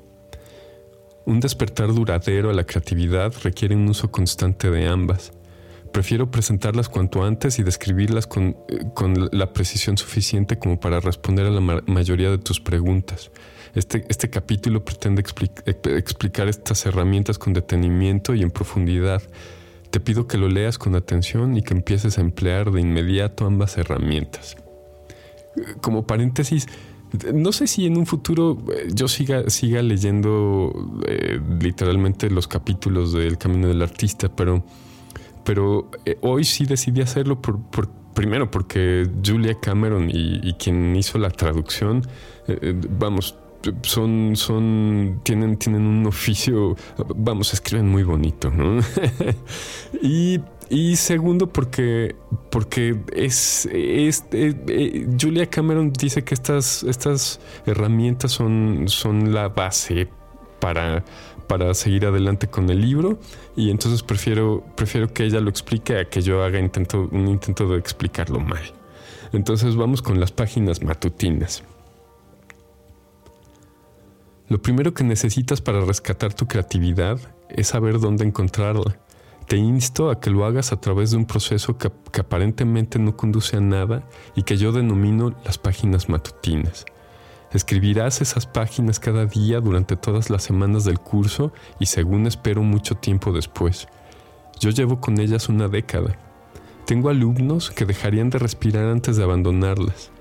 [1.26, 5.34] Un despertar duradero a la creatividad requiere un uso constante de ambas.
[5.92, 11.50] Prefiero presentarlas cuanto antes y describirlas con, eh, la precisión suficiente como para responder a
[11.50, 13.32] la mayoría de tus preguntas.
[13.74, 19.24] Este, este capítulo pretende explicar estas herramientas con detenimiento y en profundidad
[19.90, 23.78] te pido que lo leas con atención y que empieces a emplear de inmediato ambas
[23.78, 24.58] herramientas.
[25.82, 26.68] Como paréntesis,
[27.34, 33.14] no sé si en un futuro eh, yo siga, siga leyendo eh, literalmente los capítulos
[33.14, 34.66] del Camino del Artista, pero,
[35.44, 37.60] pero eh, hoy sí decidí hacerlo por,
[38.14, 42.02] primero porque Julia Cameron y, quien hizo la traducción,
[42.98, 43.36] vamos,
[43.84, 46.76] son, son, tienen, tienen un oficio,
[47.16, 48.82] vamos, escriben muy bonito, ¿no?
[50.02, 50.40] y,
[50.96, 52.16] segundo, porque,
[52.50, 59.50] porque es, es eh, eh, Julia Cameron dice que estas, estas herramientas son, son la
[59.50, 60.08] base
[60.60, 61.04] para,
[61.48, 63.20] para seguir adelante con el libro
[63.56, 67.68] y entonces prefiero, prefiero que ella lo explique a que yo haga intento, un intento
[67.68, 68.64] de explicarlo mal.
[69.34, 71.64] Entonces vamos con las páginas matutinas.
[74.48, 79.00] Lo primero que necesitas para rescatar tu creatividad es saber dónde encontrarla.
[79.48, 83.58] Te insto a que lo hagas a través de un proceso que, aparentemente no conduce
[83.58, 86.86] a nada y que yo denomino las páginas matutinas.
[87.54, 92.96] Escribirás esas páginas cada día durante todas las semanas del curso y según espero mucho
[92.96, 93.88] tiempo después.
[94.60, 96.20] Yo llevo con ellas una década.
[96.86, 100.12] Tengo alumnos que dejarían de respirar antes de abandonarlas.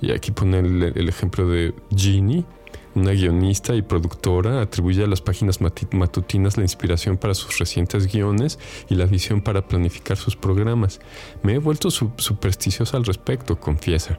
[0.00, 2.46] Y aquí pone el, el ejemplo de Ginny,
[2.94, 8.58] una guionista y productora, atribuye a las páginas matutinas la inspiración para sus recientes guiones
[8.88, 11.00] y la visión para planificar sus programas.
[11.42, 14.18] Me he vuelto supersticiosa al respecto, confiesa.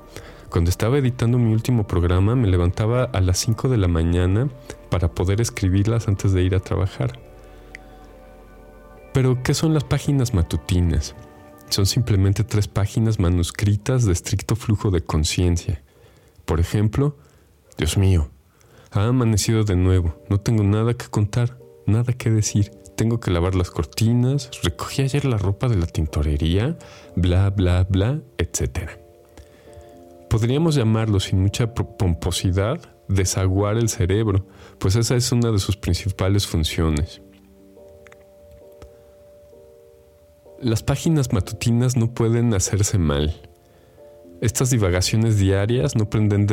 [0.50, 4.50] Cuando estaba editando mi último programa me levantaba a las 5 de la mañana
[4.90, 7.20] para poder escribirlas antes de ir a trabajar.
[9.14, 11.16] Pero, ¿qué son las páginas matutinas?
[11.70, 15.82] Son simplemente tres páginas manuscritas de estricto flujo de conciencia.
[16.46, 17.18] Por ejemplo,
[17.78, 18.30] Dios mío,
[18.94, 23.56] ha amanecido de nuevo, no tengo nada que contar, nada que decir, tengo que lavar
[23.56, 26.78] las cortinas, recogí ayer la ropa de la tintorería,
[27.16, 28.92] bla, bla, bla, etc.
[30.30, 34.46] Podríamos llamarlo sin mucha pomposidad desaguar el cerebro,
[34.78, 37.22] pues esa es una de sus principales funciones.
[40.62, 43.42] Las páginas matutinas no pueden hacerse mal.
[44.40, 46.08] Estas divagaciones diarias no,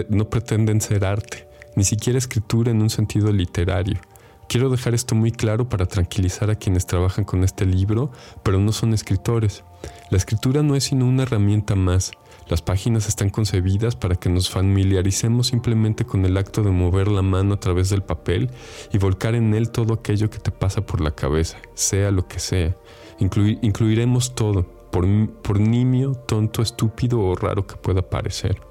[0.08, 4.00] no pretenden ser arte, ni siquiera escritura en un sentido literario.
[4.48, 8.10] Quiero dejar esto muy claro para tranquilizar a quienes trabajan con este libro,
[8.42, 9.62] pero no son escritores.
[10.10, 12.10] La escritura no es sino una herramienta más.
[12.48, 17.22] Las páginas están concebidas para que nos familiaricemos simplemente con el acto de mover la
[17.22, 18.50] mano a través del papel
[18.92, 22.40] y volcar en él todo aquello que te pasa por la cabeza, sea lo que
[22.40, 22.74] sea.
[23.20, 25.06] incluiremos todo, por,
[25.42, 28.69] por nimio, tonto, estúpido o raro que pueda parecer.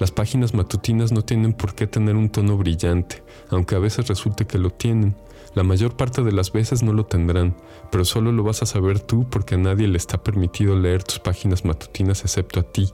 [0.00, 4.46] Las páginas matutinas no tienen por qué tener un tono brillante, aunque a veces resulte
[4.46, 5.14] que lo tienen.
[5.54, 7.54] La mayor parte de las veces no lo tendrán,
[7.92, 11.18] pero solo lo vas a saber tú porque a nadie le está permitido leer tus
[11.18, 12.88] páginas matutinas excepto a ti.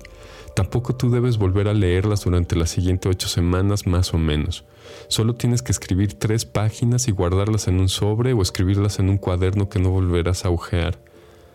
[0.56, 4.64] Tampoco tú debes volver a leerlas durante las siguientes ocho semanas más o menos.
[5.06, 9.18] Solo tienes que escribir tres páginas y guardarlas en un sobre o escribirlas en un
[9.18, 10.98] cuaderno que no volverás a ojear.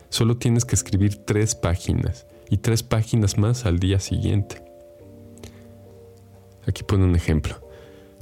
[0.07, 4.70] Solo tienes que escribir tres páginas y tres páginas más al día siguiente.
[6.67, 7.55] Aquí pone un ejemplo.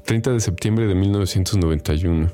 [0.05, 2.29] 30 de septiembre de 1991.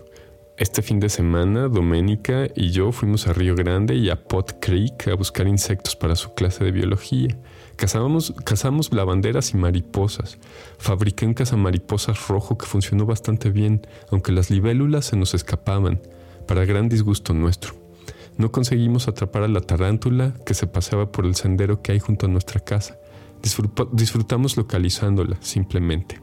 [0.58, 5.10] Este fin de semana, Doménica y yo fuimos a Río Grande y a Pot Creek
[5.10, 7.38] a buscar insectos para su clase de biología.
[7.76, 10.38] Cazamos, lavanderas y mariposas.
[10.78, 16.00] Fabriqué un cazamariposas rojo que funcionó bastante bien, aunque las libélulas se nos escapaban,
[16.48, 17.74] para gran disgusto nuestro.
[18.38, 22.28] No conseguimos atrapar a la tarántula que se paseaba por el sendero que hay junto
[22.28, 22.98] a nuestra casa
[23.92, 26.22] disfrutamos localizándola simplemente.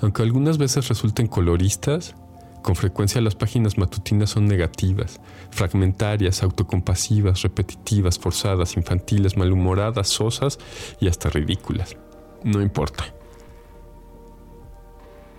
[0.00, 2.16] Aunque algunas veces resulten coloristas,
[2.62, 10.58] con frecuencia las páginas matutinas son negativas, fragmentarias, autocompasivas, repetitivas, forzadas, infantiles, malhumoradas, sosas
[11.00, 11.96] y hasta ridículas.
[12.44, 13.14] No importa.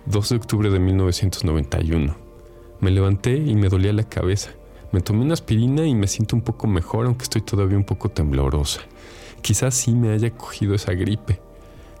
[0.06, 2.16] 2 de octubre de 1991.
[2.80, 4.50] Me levanté y me dolía la cabeza.
[4.92, 8.10] Me tomé una aspirina y me siento un poco mejor, aunque estoy todavía un poco
[8.10, 8.82] temblorosa.
[9.44, 11.38] Quizás sí me haya cogido esa gripe.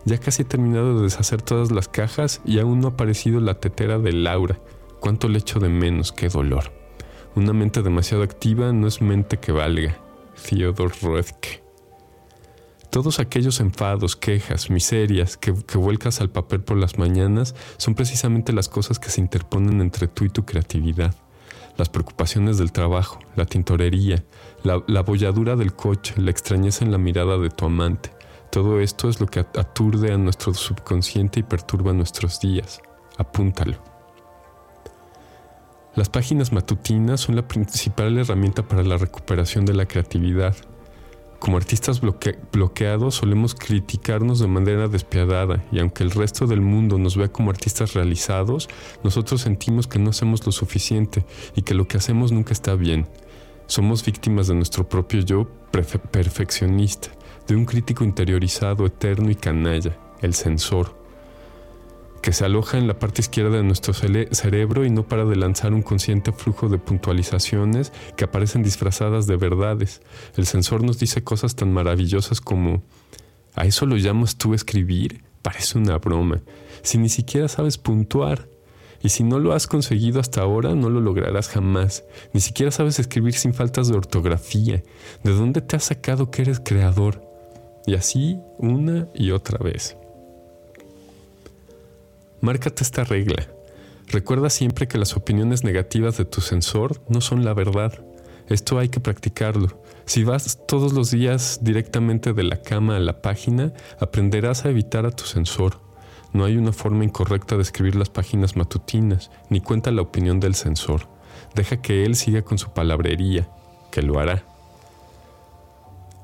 [0.06, 3.60] Ya casi he terminado de deshacer todas las cajas y aún no ha aparecido la
[3.60, 4.58] tetera de Laura.
[4.98, 6.72] Cuánto le echo de menos, qué dolor.
[7.34, 9.98] Una mente demasiado activa no es mente que valga.
[10.48, 11.62] Theodor Roethke.
[12.88, 18.54] Todos aquellos enfados, quejas, miserias que, que, vuelcas al papel por las mañanas son precisamente
[18.54, 21.14] las cosas que se interponen entre tú y tu creatividad
[21.76, 24.24] las preocupaciones del trabajo, la tintorería,
[24.64, 28.10] la, la bolladura del coche, la extrañeza en la mirada de tu amante.
[28.50, 32.80] Todo esto es lo que aturde a nuestro subconsciente y perturba nuestros días.
[33.16, 33.76] Apúntalo.
[35.96, 40.56] Las páginas matutinas son la principal herramienta para la recuperación de la creatividad.
[41.38, 47.16] Como artistas bloqueados solemos criticarnos de manera despiadada y aunque el resto del mundo nos
[47.16, 48.68] vea como artistas realizados,
[49.02, 51.24] nosotros sentimos que no hacemos lo suficiente
[51.54, 53.06] y que lo que hacemos nunca está bien.
[53.66, 57.08] Somos víctimas de nuestro propio yo perfeccionista,
[57.46, 61.04] de un crítico interiorizado, eterno y canalla, el censor
[62.24, 65.74] que se aloja en la parte izquierda de nuestro cerebro y no para de lanzar
[65.74, 70.00] un consciente flujo de puntualizaciones que aparecen disfrazadas de verdades.
[70.34, 72.82] El sensor nos dice cosas tan maravillosas como,
[73.54, 75.22] ¿a eso lo llamas tú escribir?
[75.42, 76.40] Parece una broma.
[76.80, 78.48] Si ni siquiera sabes puntuar.
[79.04, 82.04] Y si no lo has conseguido hasta ahora, no lo lograrás jamás.
[82.32, 84.82] Ni siquiera sabes escribir sin faltas de ortografía.
[85.22, 87.22] ¿De dónde te has sacado que eres creador?
[87.86, 89.98] Y así una y otra vez.
[92.40, 93.46] Márcate esta regla.
[94.08, 97.92] Recuerda siempre que las opiniones negativas de tu sensor no son la verdad.
[98.48, 99.82] Esto hay que practicarlo.
[100.06, 105.04] Si vas todos los días directamente de la cama a la página, aprenderás a evitar
[105.04, 105.83] a tu sensor.
[106.34, 110.56] No hay una forma incorrecta de escribir las páginas matutinas, ni cuenta la opinión del
[110.56, 111.06] sensor.
[111.54, 113.48] Deja que él siga con su palabrería,
[113.92, 114.44] que lo hará.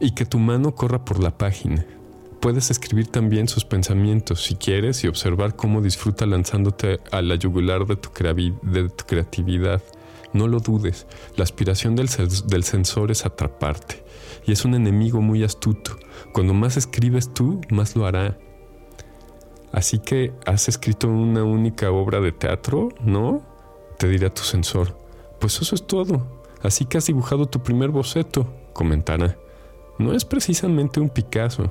[0.00, 1.86] Y que tu mano corra por la página.
[2.40, 7.86] Puedes escribir también sus pensamientos si quieres y observar cómo disfruta lanzándote a la yugular
[7.86, 8.10] de tu,
[8.62, 9.80] de tu creatividad.
[10.32, 11.06] No lo dudes,
[11.36, 12.08] la aspiración del,
[12.48, 14.04] del sensor es atraparte
[14.44, 15.96] y es un enemigo muy astuto.
[16.32, 18.36] Cuando más escribes tú, más lo hará.
[19.72, 22.88] Así que, ¿has escrito una única obra de teatro?
[23.00, 23.42] ¿No?
[23.98, 24.96] Te dirá tu sensor.
[25.38, 26.42] Pues eso es todo.
[26.62, 29.36] Así que has dibujado tu primer boceto, comentará.
[29.98, 31.70] No es precisamente un Picasso,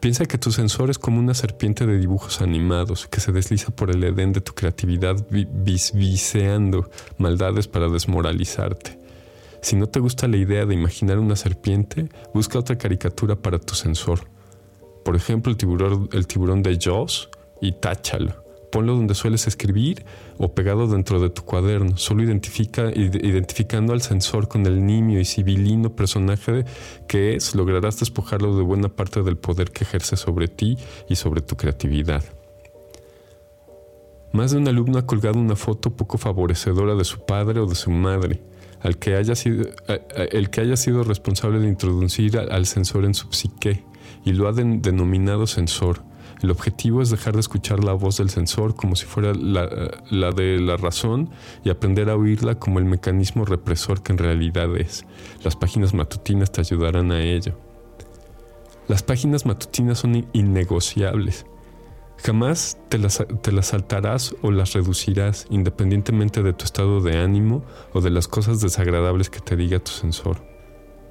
[0.00, 3.90] Piensa que tu sensor es como una serpiente de dibujos animados que se desliza por
[3.90, 8.96] el edén de tu creatividad viseando maldades para desmoralizarte.
[9.60, 13.74] Si no te gusta la idea de imaginar una serpiente, busca otra caricatura para tu
[13.74, 14.20] sensor.
[15.04, 17.30] Por ejemplo, el tiburón, el tiburón de Jaws
[17.60, 20.04] y táchalo ponlo donde sueles escribir
[20.36, 25.24] o pegado dentro de tu cuaderno, solo identifica, identificando al sensor con el nimio y
[25.24, 26.64] civilino personaje
[27.06, 30.76] que es, lograrás despojarlo de buena parte del poder que ejerce sobre ti
[31.08, 32.22] y sobre tu creatividad.
[34.32, 37.74] Más de un alumno ha colgado una foto poco favorecedora de su padre o de
[37.74, 38.42] su madre,
[38.80, 39.64] al que haya sido,
[40.30, 43.84] el que haya sido responsable de introducir al sensor en su psique,
[44.24, 46.02] y lo ha denominado sensor
[46.42, 49.66] el objetivo es dejar de escuchar la voz del sensor como si fuera la,
[50.30, 51.30] de la razón
[51.64, 55.04] y aprender a oírla como el mecanismo represor que en realidad es.
[55.42, 57.58] Las páginas matutinas te ayudarán a ello.
[58.86, 61.44] Las páginas matutinas son innegociables.
[62.18, 67.64] Jamás te las, te las, saltarás o las reducirás independientemente de tu estado de ánimo
[67.92, 70.57] o de las cosas desagradables que te diga tu sensor.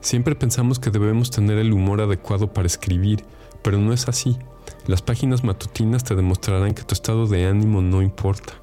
[0.01, 3.25] Siempre pensamos que debemos tener el humor adecuado para escribir,
[3.61, 4.37] pero no es así.
[4.85, 8.53] Las páginas matutinas te demostrarán que tu estado de ánimo no importa.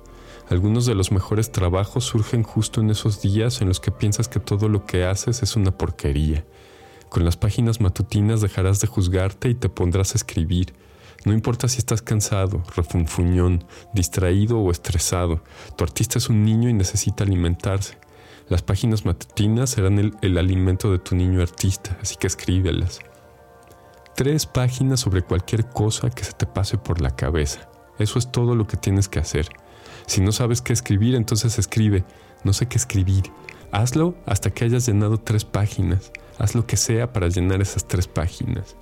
[0.49, 4.41] Algunos de los mejores trabajos surgen justo en esos días en los que piensas que
[4.41, 6.45] todo lo que haces es una porquería.
[7.09, 10.75] Con las páginas matutinas dejarás de juzgarte y te pondrás a escribir.
[11.25, 13.65] No importa si estás cansado, refunfuñón,
[13.95, 15.43] distraído o estresado,
[15.77, 17.97] tu artista es un niño y necesita alimentarse.
[18.49, 23.01] Las páginas matutinas serán el, alimento de tu niño artista, así que escríbelas
[24.15, 27.69] tres páginas sobre cualquier cosa que se te pase por la cabeza.
[27.99, 29.49] Eso es todo lo que tienes que hacer.
[30.07, 32.05] Si no sabes qué escribir, entonces escribe.
[32.45, 33.25] No sé qué escribir.
[33.73, 36.13] Hazlo hasta que hayas llenado tres páginas.
[36.39, 38.77] Haz lo que sea para llenar esas tres páginas.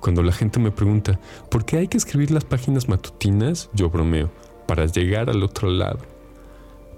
[0.00, 3.68] Cuando la gente me pregunta, ¿por qué hay que escribir las páginas matutinas?
[3.74, 4.30] Yo bromeo,
[4.66, 5.98] para llegar al otro lado.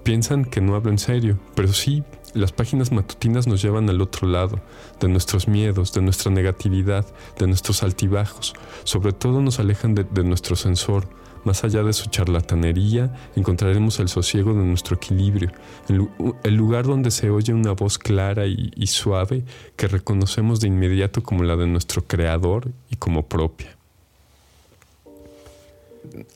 [0.03, 4.27] Piensan que no hablo en serio, pero sí, las páginas matutinas nos llevan al otro
[4.27, 4.59] lado,
[4.99, 7.05] de nuestros miedos, de nuestra negatividad,
[7.39, 8.53] de nuestros altibajos.
[8.83, 11.07] Sobre todo nos alejan de, nuestro sensor.
[11.45, 15.51] Más allá de su charlatanería, encontraremos el sosiego de nuestro equilibrio,
[15.87, 19.45] el, lugar donde se oye una voz clara y, y suave
[19.75, 23.77] que reconocemos de inmediato como la de nuestro creador y como propia.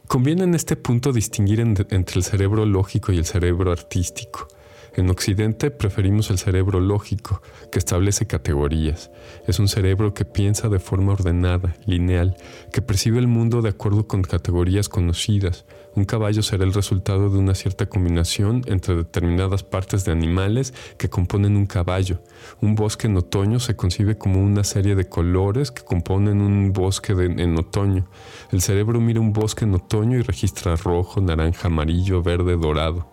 [0.08, 4.48] Conviene en este punto distinguir entre el cerebro lógico y el cerebro artístico.
[4.98, 9.12] En Occidente preferimos el cerebro lógico, que establece categorías.
[9.46, 12.36] Es un cerebro que piensa de forma ordenada, lineal,
[12.74, 15.66] que percibe el mundo de acuerdo con categorías conocidas.
[15.94, 21.10] Un caballo será el resultado de una cierta combinación entre determinadas partes de animales que
[21.10, 22.20] componen un caballo.
[22.60, 27.14] Un bosque en otoño se concibe como una serie de colores que componen un bosque
[27.14, 28.08] en otoño.
[28.50, 33.08] El cerebro mira un bosque en otoño y registra rojo, naranja, amarillo, verde, dorado.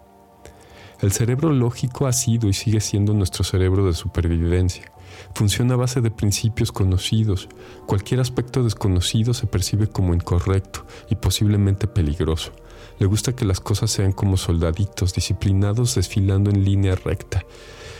[1.00, 4.92] El cerebro lógico ha sido y sigue siendo nuestro cerebro de supervivencia.
[5.34, 7.48] Funciona a base de principios conocidos.
[7.86, 12.52] Cualquier aspecto desconocido se percibe como incorrecto y posiblemente peligroso.
[13.00, 17.44] Le gusta que las cosas sean como soldaditos, disciplinados, desfilando en línea recta.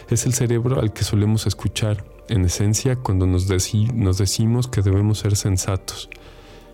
[0.09, 3.49] Es el cerebro al que solemos escuchar, en esencia, cuando nos,
[3.95, 6.09] nos decimos que debemos ser sensatos.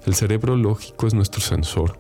[0.07, 1.99] El cerebro lógico es nuestro sensor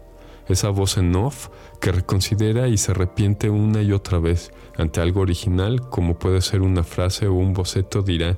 [0.52, 1.48] esa voz en off
[1.80, 6.62] que reconsidera y se arrepiente una y otra vez ante algo original, como puede ser
[6.62, 8.36] una frase o un boceto, dirá,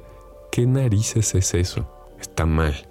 [0.51, 1.91] ¿qué narices es eso?
[2.21, 2.89] Está mal.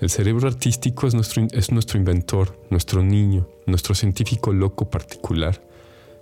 [0.00, 5.62] El cerebro artístico es nuestro, es nuestro inventor, nuestro niño, nuestro científico loco particular.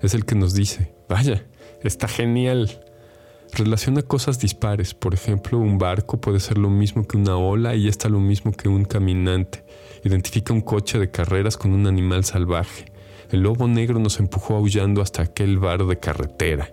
[0.01, 1.47] Es el que nos dice, vaya,
[1.83, 2.85] está genial.
[3.55, 7.87] Relaciona cosas dispares, por ejemplo, un barco puede ser lo mismo que una ola y
[7.87, 9.63] está lo mismo que un caminante
[10.05, 12.87] identifica un coche de carreras con un animal salvaje.
[13.31, 16.73] El lobo negro nos empujó aullando hasta aquel bar de carretera.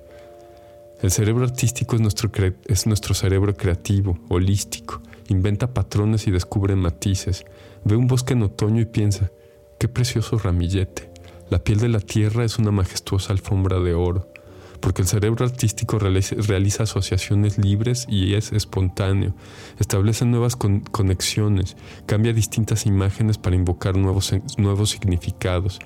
[1.02, 2.32] El cerebro artístico es nuestro,
[2.66, 5.02] es nuestro cerebro creativo, holístico.
[5.28, 7.46] Inventa patrones y descubre matices.
[7.84, 9.32] Ve un bosque en otoño y piensa,
[9.80, 11.12] qué precioso ramillete.
[11.50, 14.32] La piel de la tierra es una majestuosa alfombra de oro.
[14.80, 19.34] Porque el cerebro artístico realiza, asociaciones libres y es espontáneo,
[19.80, 21.76] establece nuevas conexiones,
[22.06, 25.80] cambia distintas imágenes para invocar nuevos, nuevos significados.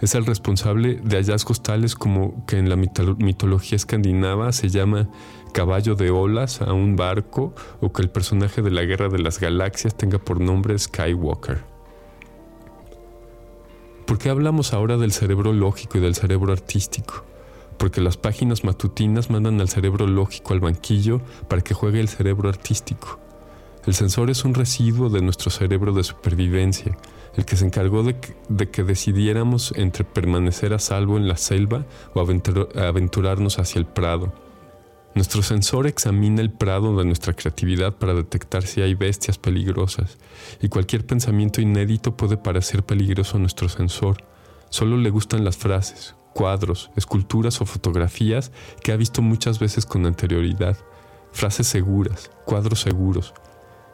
[0.00, 5.08] Es el responsable de hallazgos tales como que en la mitología escandinava se llama
[5.52, 9.40] caballo de olas a un barco o que el personaje de la Guerra de las
[9.40, 11.64] Galaxias tenga por nombre Skywalker.
[14.06, 17.24] ¿Por qué hablamos ahora del cerebro lógico y del cerebro artístico?
[17.78, 22.48] Porque las páginas matutinas mandan al cerebro lógico al banquillo para que juegue el cerebro
[22.48, 23.18] artístico.
[23.86, 26.94] El sensor es un residuo de nuestro cerebro de supervivencia,
[27.36, 28.16] el que se encargó de
[28.70, 34.34] que, decidiéramos entre permanecer a salvo en la selva o aventurarnos hacia el prado.
[35.14, 40.18] Nuestro sensor examina el prado de nuestra creatividad para detectar si hay bestias peligrosas,
[40.60, 44.18] y cualquier pensamiento inédito puede parecer peligroso a nuestro sensor.
[44.68, 48.52] Solo le gustan las frases, cuadros, esculturas o fotografías
[48.82, 50.76] que ha visto muchas veces con anterioridad.
[51.32, 53.34] Frases seguras, cuadros seguros.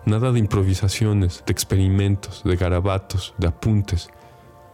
[0.06, 4.08] Nada de improvisaciones, de experimentos, de garabatos, de apuntes.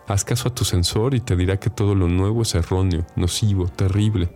[0.08, 3.68] Haz caso a tu sensor y te dirá que todo lo nuevo es erróneo, nocivo,
[3.68, 4.30] terrible.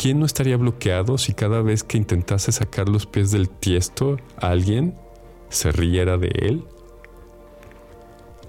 [0.00, 4.96] ¿quién no estaría bloqueado si cada vez que intentase sacar los pies del tiesto alguien
[5.50, 6.64] se riera de él?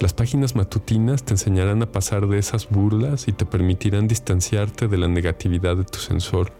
[0.02, 4.98] Las páginas matutinas te enseñarán a pasar de esas burlas y te permitirán distanciarte de
[4.98, 6.50] la negatividad de tu sensor.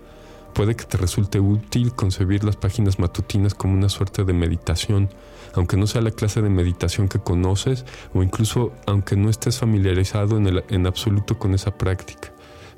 [0.55, 5.09] Puede que te resulte útil concebir las páginas matutinas como una suerte de meditación,
[5.55, 7.85] aunque no sea la clase de meditación que conoces
[8.15, 12.32] o incluso aunque no estés familiarizado en, en absoluto con esa práctica.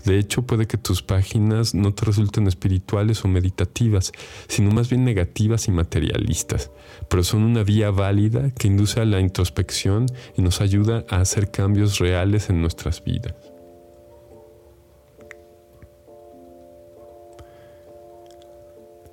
[0.05, 4.13] De hecho, puede que tus páginas no te resulten espirituales o meditativas,
[4.49, 6.71] sino más bien negativas y materialistas,
[7.09, 11.51] pero son una vía válida que induce a la introspección y nos ayuda a hacer
[11.51, 13.35] cambios reales en nuestras vidas.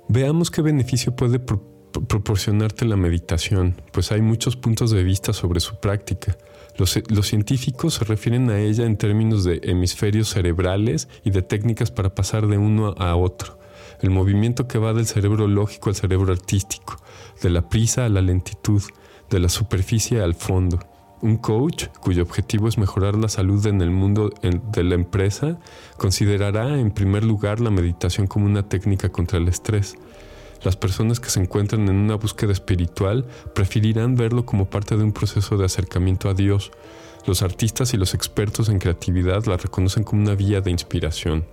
[0.08, 1.38] Veamos qué beneficio puede
[2.00, 6.36] proporcionarte la meditación, pues hay muchos puntos de vista sobre su práctica.
[6.78, 12.14] Los, científicos se refieren a ella en términos de hemisferios cerebrales y de técnicas para
[12.14, 13.58] pasar de uno a otro.
[14.00, 16.96] El movimiento que va del cerebro lógico al cerebro artístico,
[17.42, 18.82] de la prisa a la lentitud,
[19.28, 20.80] de la superficie al fondo.
[21.20, 25.60] Un coach, cuyo objetivo es mejorar la salud en el mundo de la empresa,
[25.98, 29.96] considerará en primer lugar la meditación como una técnica contra el estrés
[30.64, 35.12] las personas que se encuentran en una búsqueda espiritual preferirán verlo como parte de un
[35.12, 36.70] proceso de acercamiento a Dios.
[37.26, 41.44] Los artistas y los expertos en creatividad la reconocen como una vía de inspiración.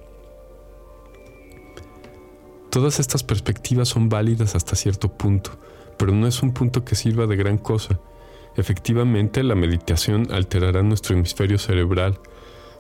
[2.70, 5.52] Todas estas perspectivas son válidas hasta cierto punto,
[5.98, 8.00] pero no es un punto que sirva de gran cosa.
[8.56, 12.20] Efectivamente, la meditación alterará nuestro hemisferio cerebral,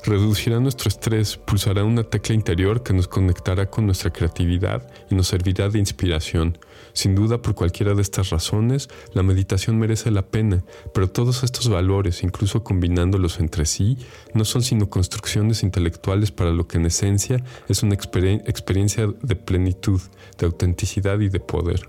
[0.03, 5.27] Reducirá nuestro estrés, pulsará una tecla interior que nos conectará con nuestra creatividad y nos
[5.27, 6.57] servirá de inspiración.
[6.93, 11.67] Sin duda, por cualquiera de estas razones, la meditación merece la pena, pero todos estos
[11.67, 13.97] valores, incluso combinándolos entre sí,
[14.33, 20.01] no son sino construcciones intelectuales para lo que en esencia es una experiencia de plenitud,
[20.37, 21.81] de autenticidad y de poder.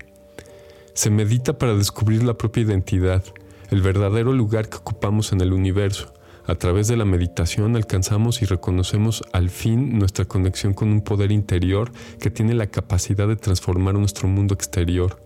[0.93, 3.23] Se medita para descubrir la propia identidad,
[3.69, 6.13] el verdadero lugar que ocupamos en el universo,
[6.51, 11.31] a través de la meditación alcanzamos y reconocemos al fin nuestra conexión con un poder
[11.31, 15.23] interior que tiene la capacidad de transformar nuestro mundo exterior.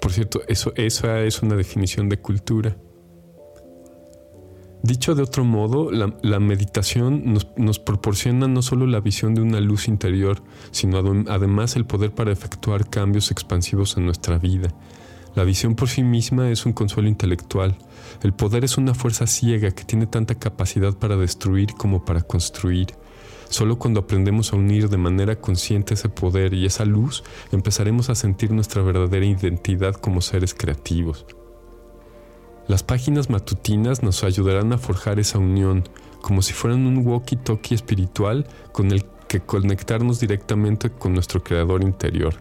[0.00, 2.76] Por cierto, eso, esa es una definición de cultura.
[4.84, 9.58] Dicho de otro modo, la, meditación nos, nos, proporciona no solo la visión de una
[9.58, 14.68] luz interior, sino además el poder para efectuar cambios expansivos en nuestra vida.
[15.34, 17.76] La visión por sí misma es un consuelo intelectual,
[18.22, 22.88] el poder es una fuerza ciega que tiene tanta capacidad para destruir como para construir.
[23.48, 28.14] Solo cuando aprendemos a unir de manera consciente ese poder y esa luz, empezaremos a
[28.14, 31.26] sentir nuestra verdadera identidad como seres creativos.
[32.66, 35.88] Las páginas matutinas nos ayudarán a forjar esa unión,
[36.20, 42.34] como si fueran un walkie-talkie espiritual con el que conectarnos directamente con nuestro creador interior.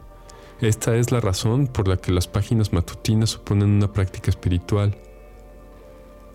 [0.61, 4.97] Esta es la razón por la que las páginas matutinas suponen una práctica espiritual.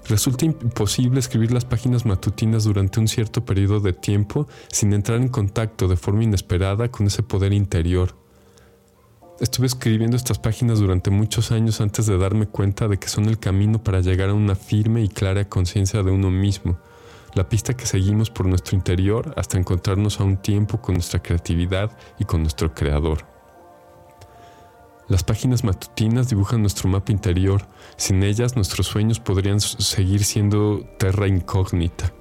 [0.08, 5.28] Resulta imposible escribir las páginas matutinas durante un cierto periodo de tiempo sin entrar en
[5.28, 8.16] contacto de forma inesperada con ese poder interior.
[9.40, 13.38] Estuve escribiendo estas páginas durante muchos años antes de darme cuenta de que son el
[13.38, 16.78] camino para llegar a una firme y clara conciencia de uno mismo,
[17.34, 21.96] la pista que seguimos por nuestro interior hasta encontrarnos a un tiempo con nuestra creatividad
[22.18, 23.29] y con nuestro creador.
[25.10, 27.66] Las páginas matutinas dibujan nuestro mapa interior.
[27.96, 32.12] Sin ellas nuestros sueños podrían seguir siendo terra incógnita.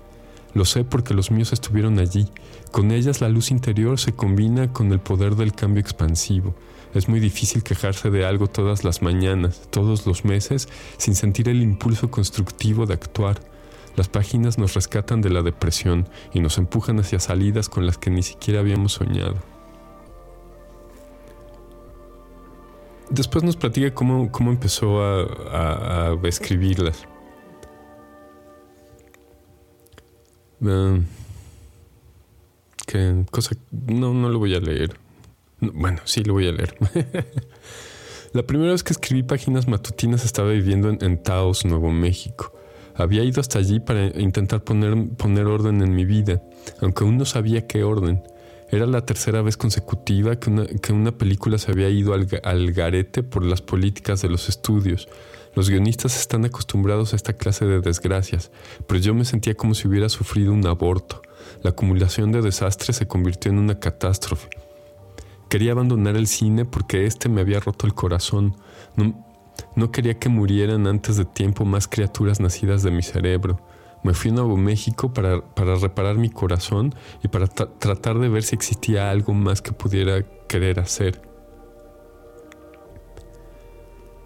[0.56, 2.28] Lo sé porque los míos estuvieron allí.
[2.72, 6.56] Con ellas la luz interior se combina con el poder del cambio expansivo.
[6.96, 10.68] Es muy difícil quejarse de algo todas las mañanas, todos los meses,
[10.98, 13.40] sin sentir el impulso constructivo de actuar.
[13.98, 18.10] Las páginas nos rescatan de la depresión y nos empujan hacia salidas con las que
[18.10, 19.59] ni siquiera habíamos soñado.
[23.10, 27.08] Después nos platica cómo, cómo empezó a, escribirlas.
[30.66, 31.00] Ah,
[32.86, 34.96] que cosa no, no lo voy a leer.
[35.60, 36.76] Bueno, sí lo voy a leer.
[38.34, 42.54] La primera vez que escribí páginas matutinas estaba viviendo en, Taos, Nuevo México.
[42.96, 46.44] Había ido hasta allí para intentar poner, poner orden en mi vida,
[46.82, 48.22] aunque aún no sabía qué orden.
[48.72, 52.72] Era la tercera vez consecutiva que una, que una película se había ido al, al,
[52.72, 55.08] garete por las políticas de los estudios.
[55.56, 58.52] Los guionistas están acostumbrados a esta clase de desgracias,
[58.88, 61.22] pero yo me sentía como si hubiera sufrido un aborto.
[61.64, 64.50] La acumulación de desastres se convirtió en una catástrofe.
[65.50, 68.56] Quería abandonar el cine porque este me había roto el corazón.
[69.76, 73.60] No, quería que murieran antes de tiempo más criaturas nacidas de mi cerebro.
[74.04, 75.42] Me fui a Nuevo México para,
[75.76, 80.80] reparar mi corazón y para tratar de ver si existía algo más que pudiera querer
[80.80, 81.22] hacer.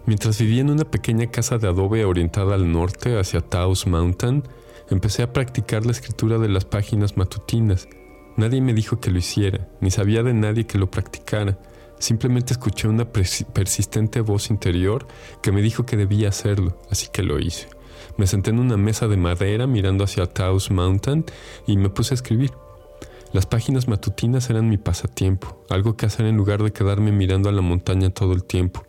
[0.06, 4.44] Mientras vivía en una pequeña casa de adobe orientada al norte hacia Taos Mountain,
[4.90, 7.88] empecé a practicar la escritura de las páginas matutinas
[8.36, 11.56] Nadie me dijo que lo hiciera, ni sabía de nadie que lo practicara.
[12.00, 15.06] Simplemente escuché una persistente voz interior
[15.40, 17.68] que me dijo que debía hacerlo, así que lo hice.
[18.16, 21.24] Me senté en una mesa de madera mirando hacia Taos Mountain
[21.66, 22.52] y me puse a escribir.
[23.32, 27.52] Las páginas matutinas eran mi pasatiempo, algo que hacer en lugar de quedarme mirando a
[27.52, 28.84] la montaña todo el tiempo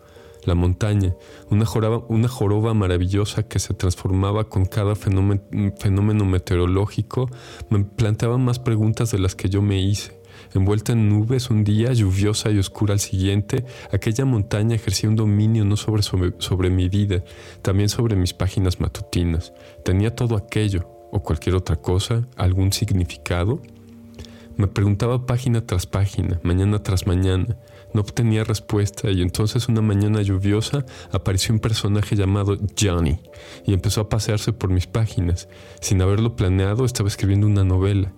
[0.46, 1.16] la montaña,
[1.50, 5.42] una joroba, maravillosa que se transformaba con cada fenómeno,
[5.80, 7.30] fenómeno meteorológico,
[7.70, 10.20] me planteaba más preguntas de las que yo me hice.
[10.56, 15.66] Envuelta en nubes un día, lluviosa y oscura al siguiente, aquella montaña ejercía un dominio
[15.66, 17.26] no sobre, sobre, sobre mi vida,
[17.62, 19.52] también sobre mis páginas matutinas.
[19.84, 23.62] Tenía todo aquello, o cualquier otra cosa, algún significado.
[24.56, 27.58] Me preguntaba página tras página, mañana tras mañana.
[27.94, 33.20] No obtenía respuesta y entonces una mañana lluviosa apareció un personaje llamado Johnny
[33.66, 35.50] y empezó a pasearse por mis páginas.
[35.82, 38.14] Sin haberlo planeado, estaba escribiendo una novela.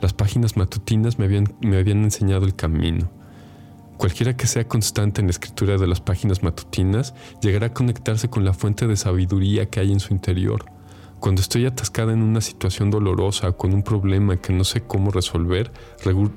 [0.00, 3.10] Las páginas matutinas me habían, me habían enseñado el camino.
[3.96, 8.44] Cualquiera que sea constante en la escritura de las páginas matutinas llegará a conectarse con
[8.44, 10.66] la fuente de sabiduría que hay en su interior.
[11.18, 15.10] Cuando estoy atascada en una situación dolorosa o con un problema que no sé cómo
[15.10, 15.72] resolver,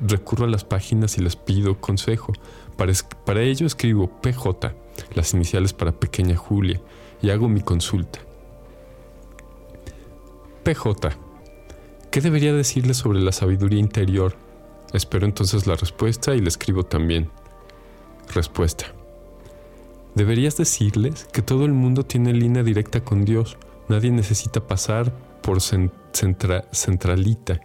[0.01, 2.33] recurro a las páginas y les pido consejo.
[2.77, 4.73] Para, ello escribo PJ,
[5.13, 6.81] las iniciales para Pequeña Julia,
[7.21, 8.17] y hago mi consulta.
[10.63, 11.30] PJ.
[12.11, 14.35] ¿Qué debería decirle sobre la sabiduría interior?
[14.93, 17.29] Espero entonces la respuesta y le escribo también.
[18.33, 18.93] Respuesta.
[20.13, 23.57] Deberías decirles que todo el mundo tiene línea directa con Dios.
[23.87, 27.61] Nadie necesita pasar por centralita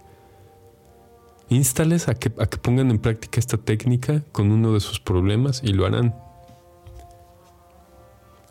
[1.49, 5.61] Instales a que, a que pongan en práctica esta técnica con uno de sus problemas
[5.63, 6.13] y lo harán.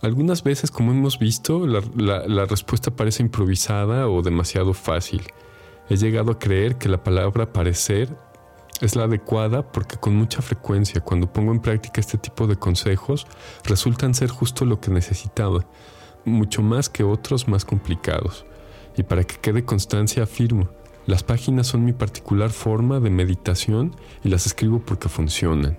[0.00, 5.22] Algunas veces, como hemos visto, la, respuesta parece improvisada o demasiado fácil.
[5.88, 8.16] He llegado a creer que la palabra parecer
[8.80, 13.26] es la adecuada porque con mucha frecuencia cuando pongo en práctica este tipo de consejos
[13.64, 15.64] resultan ser justo lo que necesitaba,
[16.24, 18.44] mucho más que otros más complicados.
[18.96, 20.68] Y para que quede constancia afirmo,
[21.06, 25.78] las páginas son mi particular forma de meditación y las escribo porque funcionan.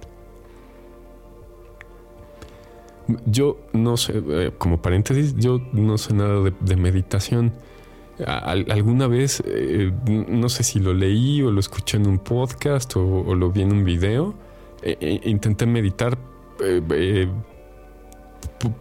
[3.25, 7.53] Yo no sé, eh, como paréntesis, yo no sé nada de, meditación.
[8.25, 13.35] Alguna vez, eh, no sé si lo leí o lo escuché en un podcast o,
[13.35, 14.33] lo vi en un video,
[14.81, 16.17] e, e, intenté meditar
[16.63, 17.27] eh,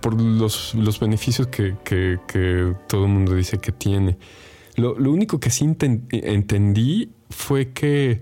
[0.00, 4.16] por los, beneficios que, que todo el mundo dice que tiene.
[4.76, 8.20] Lo, único que sí entendí fue que,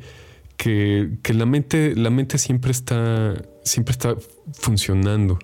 [0.57, 3.35] que, la, mente, la mente siempre está,
[3.65, 4.17] siempre está
[4.53, 5.39] funcionando.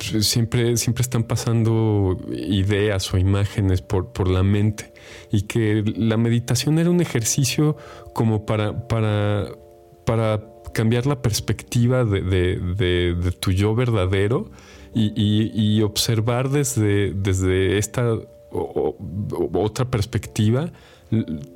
[0.00, 4.92] Siempre, siempre están pasando ideas o imágenes por, por la mente.
[5.30, 7.76] Y que la meditación era un ejercicio
[8.14, 9.48] como para, para,
[10.06, 10.42] para
[10.72, 14.50] cambiar la perspectiva de, tu yo verdadero
[14.94, 18.16] y, observar desde, desde esta
[18.50, 20.72] otra perspectiva,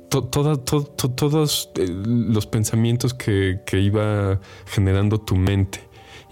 [0.09, 5.81] todos eh, los pensamientos que, iba generando tu mente.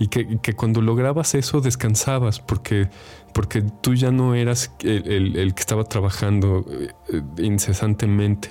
[0.04, 2.90] Y que, cuando lograbas eso descansabas porque,
[3.34, 8.50] porque tú ya no eras el, que estaba trabajando eh, incesantemente.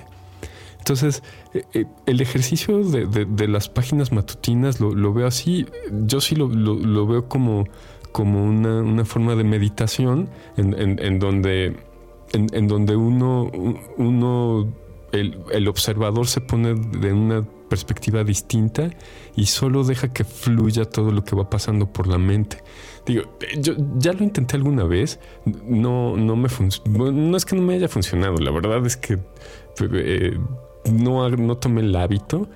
[0.79, 1.21] Entonces,
[1.53, 5.67] eh, eh, el ejercicio de, las páginas matutinas lo, veo así,
[6.07, 6.47] yo sí lo,
[7.05, 7.65] veo como,
[8.11, 11.77] como una, forma de meditación en, donde,
[12.31, 13.51] en, donde uno,
[13.97, 14.73] uno
[15.11, 18.91] el, el observador se pone de una perspectiva distinta
[19.35, 22.57] y solo deja que fluya todo lo que va pasando por la mente.
[23.03, 23.23] Digo,
[23.57, 25.19] yo ya lo intenté alguna vez,
[25.65, 26.49] no, no me
[26.85, 29.17] no es que no me haya funcionado, la verdad es que
[29.91, 30.37] eh,
[30.91, 32.47] no, no tomé el hábito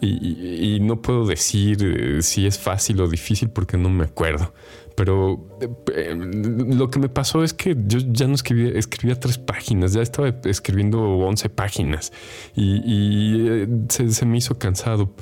[0.00, 4.54] y, no puedo decir eh, si es fácil o difícil porque no me acuerdo.
[4.96, 5.46] Pero
[5.94, 10.02] eh, lo que me pasó es que yo ya no escribía, escribía tres páginas, ya
[10.02, 12.12] estaba escribiendo once páginas
[12.54, 15.14] y, eh, se, me hizo cansado.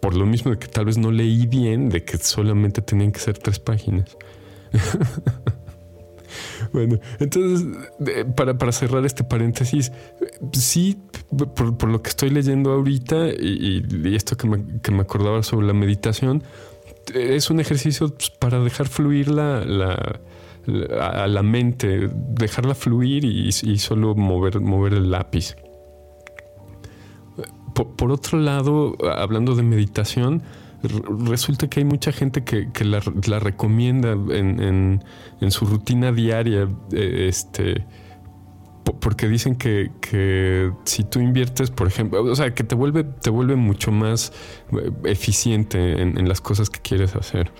[0.00, 3.20] Por lo mismo de que tal vez no leí bien, de que solamente tenían que
[3.20, 4.16] ser tres páginas.
[6.72, 7.68] bueno, entonces,
[8.34, 9.92] para, cerrar este paréntesis,
[10.52, 10.98] sí,
[11.54, 13.84] por, lo que estoy leyendo ahorita y,
[14.16, 16.42] esto que me, que me acordaba sobre la meditación,
[17.14, 19.62] es un ejercicio pues, para dejar fluir la,
[21.00, 25.56] a la mente, dejarla fluir y, solo mover, mover el lápiz.
[27.74, 30.42] Por, otro lado, hablando de meditación,
[31.26, 33.00] resulta que hay mucha gente que, la,
[33.40, 35.02] recomienda en,
[35.48, 36.68] su rutina diaria.
[36.92, 37.84] Eh, este,
[39.02, 43.56] porque dicen que, si tú inviertes, por ejemplo, o sea, que te vuelve, te vuelve
[43.56, 44.32] mucho más
[44.70, 47.50] eh, eficiente en, las cosas que quieres hacer.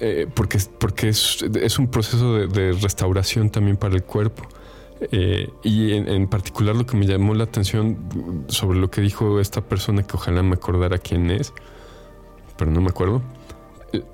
[0.00, 4.44] Eh, porque porque es, un proceso de, restauración también para el cuerpo.
[5.12, 7.98] Eh, y en, particular lo que me llamó la atención
[8.48, 11.52] sobre lo que dijo esta persona, que ojalá me acordara quién es,
[12.56, 13.20] pero no me acuerdo.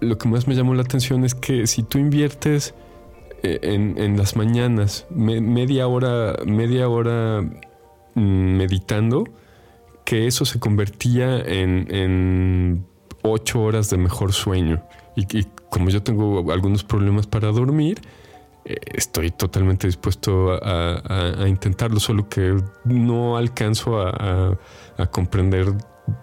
[0.01, 2.75] Lo que más me llamó la atención es que si tú inviertes
[3.43, 7.43] eh, en, las mañanas, media hora, media hora
[8.15, 9.25] mm, meditando,
[10.05, 12.87] que eso se convertía en,
[13.23, 14.83] ocho horas de mejor sueño.
[15.17, 18.01] Y, como yo tengo algunos problemas para dormir,
[18.65, 24.59] eh, estoy totalmente dispuesto a, intentarlo, solo que no alcanzo a,
[25.11, 25.75] comprender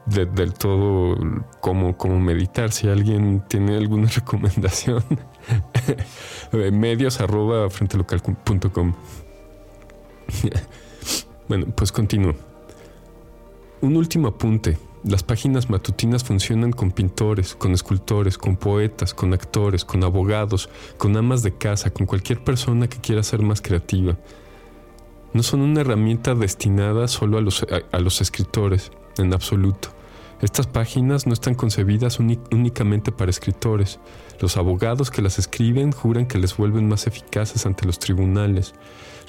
[0.05, 1.17] del todo
[1.59, 2.71] cómo, cómo meditar.
[2.71, 5.03] Si alguien tiene alguna recomendación,
[6.71, 8.93] medios arroba frentelocal.com.
[11.47, 12.35] bueno, pues continúo.
[13.81, 14.77] Un último apunte.
[15.03, 21.17] Las páginas matutinas funcionan con pintores, con escultores, con poetas, con actores, con abogados, con
[21.17, 24.17] amas de casa, con cualquier persona que quiera ser más creativa.
[25.33, 29.89] No son una herramienta destinada solo a los, a los escritores, en absoluto.
[30.43, 34.01] Estas páginas no están concebidas únicamente para escritores.
[34.41, 38.73] Los abogados que las escriben juran que les vuelven más eficaces ante los tribunales.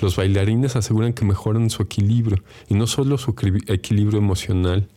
[0.01, 3.33] Los bailarines aseguran que mejoran su equilibrio, y no solo su
[3.69, 4.89] equilibrio emocional.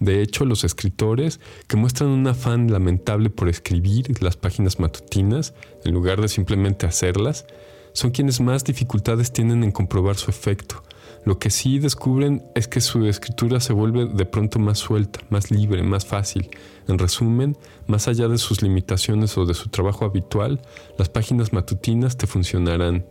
[0.00, 1.38] De hecho, los escritores,
[1.68, 5.54] que muestran un afán lamentable por escribir las páginas matutinas,
[5.84, 7.46] en lugar de simplemente hacerlas,
[7.92, 10.82] son quienes más dificultades tienen en comprobar su efecto,
[11.24, 15.52] lo que sí descubren es que su escritura se vuelve de pronto más suelta, más
[15.52, 16.50] libre, más fácil.
[16.88, 17.56] En resumen,
[17.86, 20.60] más allá de sus limitaciones o de su trabajo habitual,
[20.98, 23.06] las páginas matutinas te funcionarán.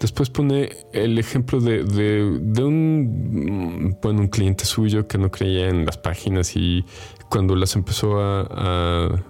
[0.00, 1.82] Después pone el ejemplo de,
[2.64, 6.84] un, bueno, un cliente suyo que no creía en las páginas y
[7.28, 9.22] cuando las empezó a,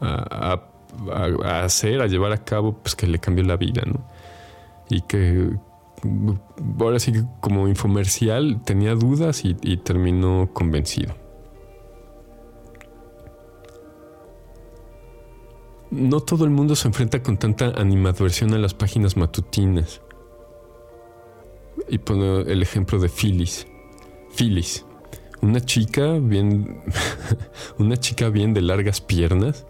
[0.00, 4.08] a hacer, a llevar a cabo, pues que le cambió la vida, ¿no?
[4.90, 5.50] Y que,
[6.80, 11.14] ahora sí que como infomercial tenía dudas y, terminó convencido.
[15.90, 20.02] No todo el mundo se enfrenta con tanta animadversión a las páginas matutinas.
[21.88, 23.66] Y pongo el ejemplo de Phyllis.
[24.36, 24.84] Phyllis,
[25.40, 26.82] una chica bien.
[27.78, 29.66] una chica bien de largas piernas.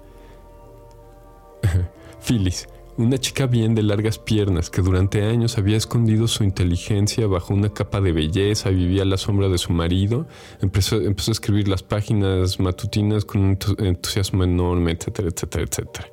[2.21, 2.69] Phyllis,
[2.99, 7.73] una chica bien de largas piernas que durante años había escondido su inteligencia bajo una
[7.73, 10.27] capa de belleza, vivía a la sombra de su marido,
[10.61, 16.09] empezó, empezó a escribir las páginas matutinas con un entusiasmo enorme, etcétera, etcétera, etcétera.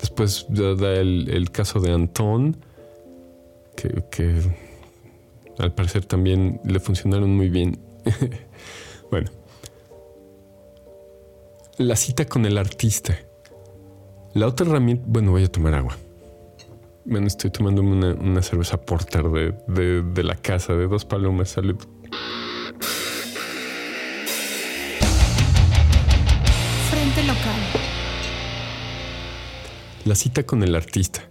[0.00, 2.56] Después da el, caso de Antón,
[3.76, 4.40] que, que
[5.58, 7.76] al parecer también le funcionaron muy bien.
[9.10, 9.30] bueno.
[11.76, 13.18] La cita con el artista.
[14.32, 15.96] La otra herramienta, bueno, voy a tomar agua.
[17.04, 21.48] Bueno, estoy tomando una, cerveza porter de, de, la casa de dos palomas.
[21.48, 21.76] Salud.
[26.90, 27.60] Frente local.
[30.04, 31.22] La cita con el artista.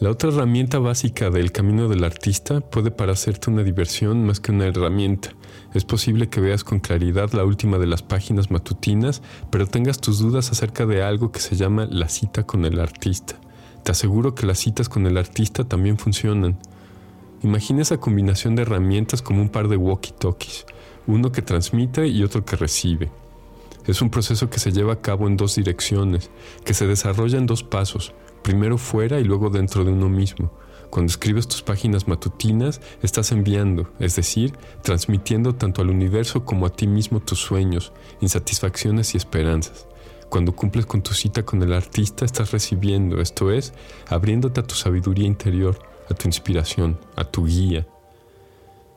[0.00, 4.66] La otra herramienta básica del camino del artista puede parecerte una diversión más que una
[4.66, 5.30] herramienta.
[5.72, 10.18] Es posible que veas con claridad la última de las páginas matutinas, pero tengas tus
[10.18, 13.36] dudas acerca de algo que se llama la cita con el artista.
[13.82, 16.58] Te aseguro que las citas con el artista también funcionan.
[17.42, 20.66] Imagina esa combinación de herramientas como un par de walkie-talkies,
[21.06, 23.10] uno que transmite y otro que recibe.
[23.86, 26.30] Es un proceso que se lleva a cabo en dos direcciones,
[26.64, 28.12] que se desarrolla en dos pasos
[28.42, 30.50] primero fuera y luego dentro de uno mismo.
[30.90, 36.70] Cuando escribes tus páginas matutinas, estás enviando, es decir, transmitiendo tanto al universo como a
[36.70, 39.86] ti mismo tus sueños, insatisfacciones y esperanzas.
[40.30, 43.74] Cuando cumples con tu cita con el artista, estás recibiendo, esto es,
[44.08, 45.76] abriéndote a tu sabiduría interior,
[46.08, 47.86] a tu inspiración, a tu guía.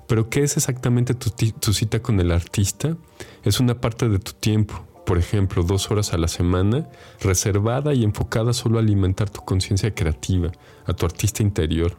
[0.07, 2.95] Pero ¿qué es exactamente tu, tu cita con el artista?
[3.43, 6.87] Es una parte de tu tiempo, por ejemplo, dos horas a la semana,
[7.19, 10.51] reservada y enfocada solo a alimentar tu conciencia creativa,
[10.85, 11.97] a tu artista interior.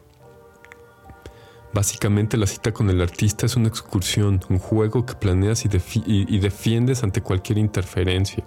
[1.73, 5.69] Básicamente la cita con el artista es una excursión, un juego que planeas y,
[6.05, 8.45] y, defiendes ante cualquier interferencia.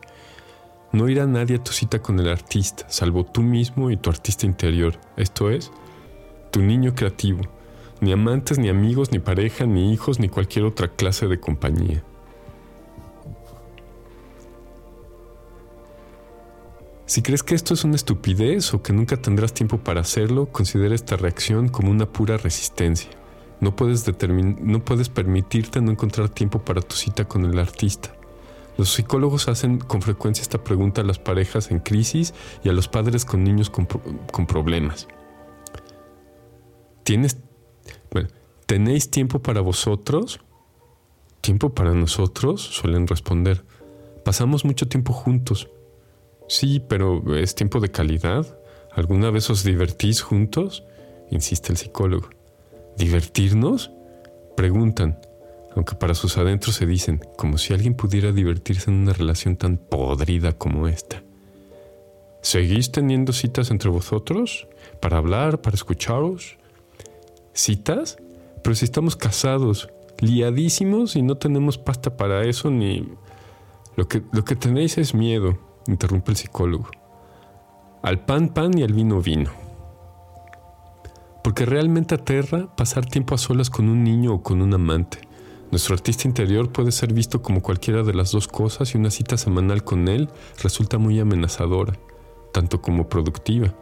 [0.92, 4.46] No irá nadie a tu cita con el artista, salvo tú mismo y tu artista
[4.46, 5.70] interior, esto es,
[6.50, 7.42] tu niño creativo,
[8.00, 12.02] ni amantes, ni amigos, ni pareja, ni hijos, ni cualquier otra clase de compañía.
[17.04, 20.94] Si crees que esto es una estupidez o que nunca tendrás tiempo para hacerlo, considera
[20.94, 23.10] esta reacción como una pura resistencia.
[23.60, 28.17] No puedes, no puedes permitirte no encontrar tiempo para tu cita con el artista.
[28.78, 32.32] Los psicólogos hacen con frecuencia esta pregunta a las parejas en crisis
[32.64, 35.08] y a los padres con niños con, con problemas.
[37.02, 37.38] ¿Tienes,
[38.10, 38.28] bueno,
[38.68, 40.40] ¿Tenéis tiempo para vosotros?
[41.40, 42.60] ¿Tiempo para nosotros?
[42.60, 43.64] Suelen responder.
[44.26, 45.70] Pasamos mucho tiempo juntos.
[46.50, 48.60] Sí, pero es tiempo de calidad.
[48.92, 50.84] ¿Alguna vez os divertís juntos?
[51.30, 52.28] Insiste el psicólogo.
[52.98, 53.90] ¿Divertirnos?
[54.54, 55.18] Preguntan,
[55.78, 59.76] aunque para sus adentros se dicen, como si alguien pudiera divertirse en una relación tan
[59.76, 61.22] podrida como esta.
[62.42, 64.66] ¿Seguís teniendo citas entre vosotros?
[65.00, 65.60] ¿Para hablar?
[65.62, 66.56] ¿Para escucharos?
[67.52, 68.16] ¿Citas?
[68.64, 73.08] Pero si estamos casados, liadísimos y no tenemos pasta para eso ni...
[73.94, 76.90] Lo que, lo que tenéis es miedo interrumpe el psicólogo.
[78.02, 79.52] Al pan pan y al vino vino.
[81.44, 85.27] Porque realmente aterra pasar tiempo a solas con un niño o con un amante.
[85.70, 89.36] Nuestro artista interior puede ser visto como cualquiera de las dos cosas y una cita
[89.36, 90.28] semanal con él
[90.62, 91.98] resulta muy amenazadora,
[92.52, 93.74] tanto como productiva.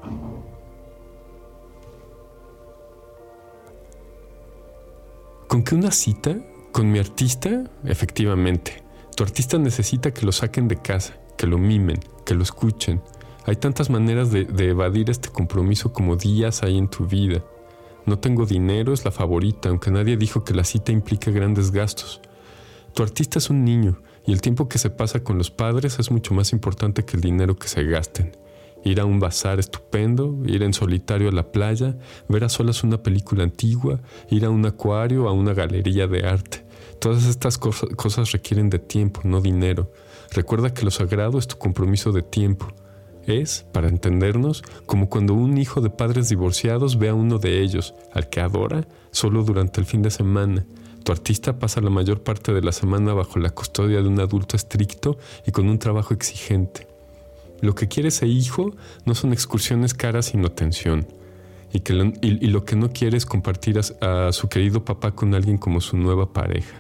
[5.49, 6.37] ¿Con qué una cita?
[6.73, 7.65] ¿Con mi artista?
[7.85, 8.83] Efectivamente.
[9.17, 13.01] Tu artista necesita que lo saquen de casa que lo mimen, que lo escuchen.
[13.45, 17.43] Hay tantas maneras de, evadir este compromiso como días hay en tu vida.
[18.07, 22.21] No tengo dinero es la favorita, aunque nadie dijo que la cita implique grandes gastos.
[22.95, 26.13] Tu artista es un niño y el tiempo que se pasa con los padres es
[26.13, 28.37] mucho más importante que el dinero que se gasten.
[28.85, 31.99] Ir a un bazar estupendo, ir en solitario a la playa,
[32.29, 34.01] ver a solas una película antigua,
[34.31, 36.65] ir a un acuario, a una galería de arte.
[37.01, 39.93] Todas estas cosas requieren de tiempo, no dinero.
[40.31, 42.69] Recuerda que lo sagrado es tu compromiso de tiempo.
[43.27, 47.95] Es, para entendernos, como cuando un hijo de padres divorciados ve a uno de ellos,
[48.13, 50.65] al que adora, solo durante el fin de semana.
[51.03, 54.57] Tu artista pasa la mayor parte de la semana bajo la custodia de un adulto
[54.57, 56.87] estricto y con un trabajo exigente.
[57.61, 58.75] Lo que quiere ese hijo
[59.05, 61.07] no son excursiones caras sino tensión.
[61.73, 65.59] Y, lo, y, lo que no quiere es compartir a su querido papá con alguien
[65.59, 66.79] como su nueva pareja.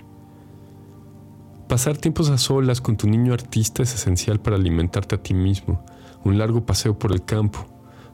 [1.68, 5.84] Pasar tiempos a solas con tu niño artista es esencial para alimentarte a ti mismo.
[6.26, 7.68] Un largo paseo por el campo,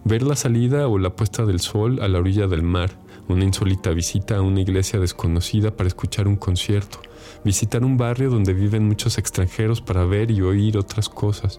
[0.05, 2.91] ver la salida o la puesta del sol a la orilla del mar,
[3.27, 7.01] una insólita visita a una iglesia desconocida para escuchar un concierto,
[7.43, 11.59] visitar un barrio donde viven muchos extranjeros para ver y oír otras cosas.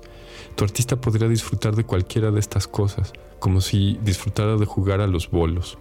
[0.53, 5.07] Tu artista podría disfrutar de cualquiera de estas cosas, como si disfrutara de jugar a
[5.07, 5.79] los bolos.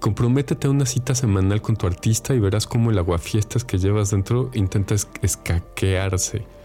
[0.00, 4.10] Comprométete a una cita semanal con tu artista y verás cómo el aguafiestas que llevas
[4.10, 6.55] dentro intenta escaquearse.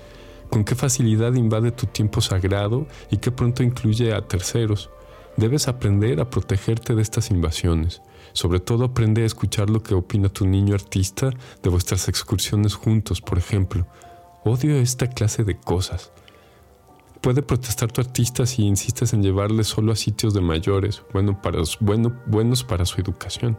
[0.51, 4.89] Con qué facilidad invade tu tiempo sagrado y qué pronto incluye a terceros.
[5.37, 8.01] Debes aprender a protegerte de estas invasiones.
[8.33, 11.29] Sobre todo aprende a escuchar lo que opina tu niño artista
[11.63, 13.87] de vuestras excursiones juntos, por ejemplo.
[14.43, 16.11] Odio esta clase de cosas.
[17.21, 21.61] Puede protestar tu artista si insistes en llevarle solo a sitios de mayores, bueno para,
[21.79, 23.57] bueno, buenos para su educación.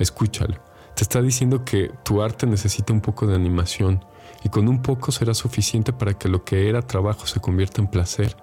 [0.00, 0.56] Escúchalo.
[0.96, 4.04] Te está diciendo que tu arte necesita un poco de animación
[4.44, 7.88] y con un poco será suficiente para que lo que era trabajo se convierta en
[7.88, 8.36] placer.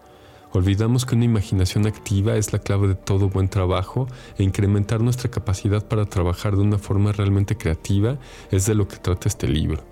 [0.51, 5.29] Olvidamos que una imaginación activa es la clave de todo buen trabajo e incrementar nuestra
[5.31, 8.17] capacidad para trabajar de una forma realmente creativa
[8.49, 9.83] es de lo que trata este libro.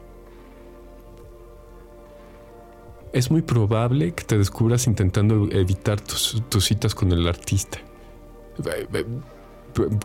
[3.13, 7.79] Es muy probable que te descubras intentando evitar tus, citas con el artista.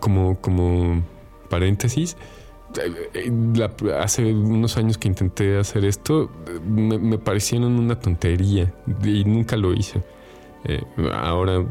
[0.01, 1.03] Como, como
[1.51, 2.17] paréntesis,
[3.99, 6.31] hace unos años que intenté hacer esto,
[6.66, 8.72] me, me parecieron una tontería
[9.05, 10.03] y nunca lo hice.
[10.66, 11.62] Eh, ahora,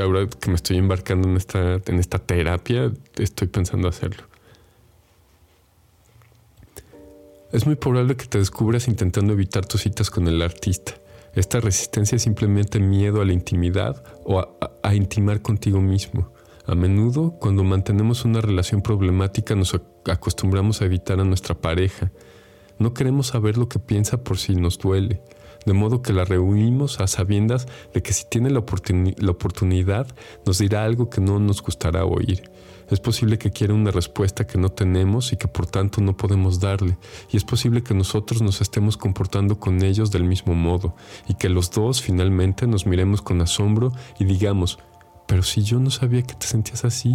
[0.00, 4.22] ahora que me estoy embarcando en esta, en esta terapia, estoy pensando hacerlo.
[7.52, 10.94] Es muy probable que te descubras intentando evitar tus citas con el artista.
[11.34, 14.48] Esta resistencia es simplemente miedo a la intimidad o a,
[14.84, 16.32] a intimar contigo mismo.
[16.66, 19.74] A menudo, cuando mantenemos una relación problemática, nos
[20.10, 22.10] acostumbramos a evitar a nuestra pareja.
[22.78, 25.22] No queremos saber lo que piensa por si nos duele
[25.66, 30.06] de modo que la reunimos a sabiendas de que si tiene la, oportunidad
[30.46, 32.50] nos dirá algo que no nos gustará oír.
[32.90, 36.58] Es posible que quiera una respuesta que no tenemos y que por tanto no podemos
[36.58, 36.98] darle,
[37.30, 40.96] y es posible que nosotros nos estemos comportando con ellos del mismo modo,
[41.28, 44.80] y que los dos finalmente nos miremos con asombro y digamos,
[45.28, 47.14] pero si yo no sabía que te sentías así,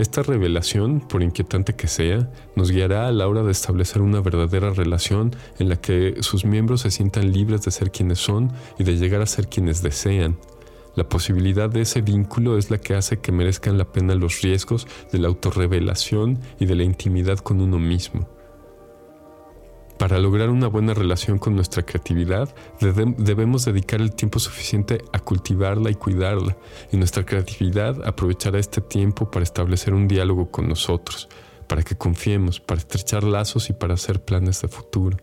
[0.00, 4.70] esta revelación, por inquietante que sea, nos guiará a la hora de establecer una verdadera
[4.70, 8.96] relación en la que sus miembros se sientan libres de ser quienes son y de
[8.96, 10.38] llegar a ser quienes desean.
[10.96, 14.86] La posibilidad de ese vínculo es la que hace que merezcan la pena los riesgos
[15.12, 18.28] de la autorrevelación y de la intimidad con uno mismo.
[20.00, 22.48] Para lograr una buena relación con nuestra creatividad,
[22.80, 26.56] debemos dedicar el tiempo suficiente a cultivarla y cuidarla,
[26.90, 31.28] y nuestra creatividad aprovechará este tiempo para establecer un diálogo con nosotros,
[31.66, 35.18] para que confiemos, para estrechar lazos y para hacer planes de futuro.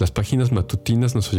[0.00, 1.32] Las páginas matutinas nos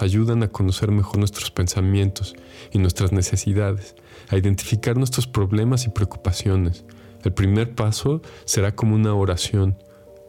[0.00, 2.36] ayudan, a conocer mejor nuestros pensamientos
[2.70, 3.96] y nuestras necesidades,
[4.28, 6.84] a identificar nuestros problemas y preocupaciones.
[7.24, 9.76] El primer paso será como una oración,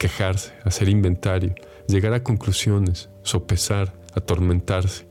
[0.02, 1.54] quejarse, hacer inventario,
[1.88, 5.06] llegar a conclusiones, sopesar, atormentarse.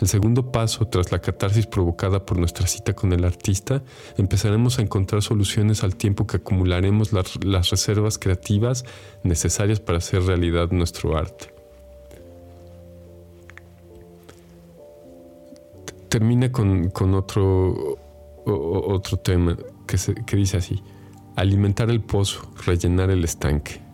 [0.00, 3.82] El segundo paso, tras la catarsis provocada por nuestra cita con el artista,
[4.16, 8.84] empezaremos a encontrar soluciones al tiempo que acumularemos las, reservas creativas
[9.24, 11.52] necesarias para hacer realidad nuestro arte.
[16.08, 17.98] Termina con, otro,
[18.44, 19.56] otro tema
[19.88, 20.80] que, que dice así,
[21.34, 23.85] alimentar el pozo, rellenar el estanque.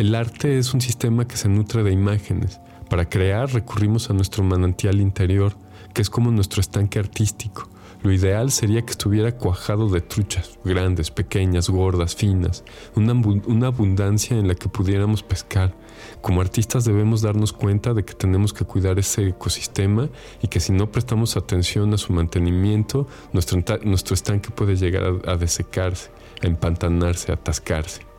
[0.00, 2.58] El arte es un sistema que se nutre de imágenes.
[2.88, 5.52] Para crear recurrimos a nuestro manantial interior,
[5.92, 7.68] que es como nuestro estanque artístico.
[8.02, 12.64] Lo ideal sería que estuviera cuajado de truchas, grandes, pequeñas, gordas, finas,
[12.96, 15.74] una, abundancia en la que pudiéramos pescar.
[16.22, 20.08] Como artistas debemos darnos cuenta de que tenemos que cuidar ese ecosistema
[20.40, 25.32] y que si no prestamos atención a su mantenimiento, nuestro, nuestro estanque puede llegar a,
[25.32, 26.10] a desecarse,
[26.42, 28.09] a empantanarse, a atascarse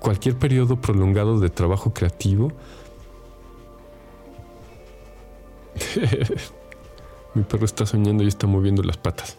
[0.00, 2.52] cualquier periodo prolongado de trabajo creativo.
[7.34, 9.38] Mi perro está soñando y está moviendo las patas.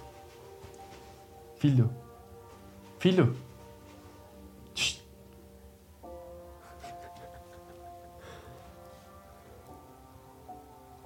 [1.57, 1.89] Filo.
[2.99, 3.50] Filo.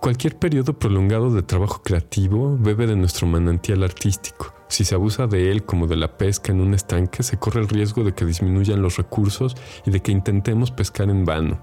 [0.05, 4.53] Cualquier periodo prolongado de trabajo creativo bebe de nuestro manantial artístico.
[4.67, 7.67] Si se abusa de él como de la pesca en un estanque, se corre el
[7.67, 11.59] riesgo de que disminuyan los recursos y de que intentemos pescar en vano.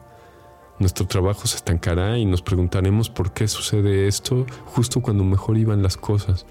[0.81, 5.85] Nuestro trabajo se estancará y nos preguntaremos por qué sucede esto justo cuando mejor iban
[5.85, 6.45] las cosas.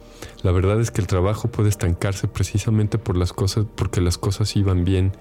[0.43, 4.55] La verdad es que el trabajo puede estancarse precisamente por las cosas, porque las cosas
[4.55, 5.11] iban bien.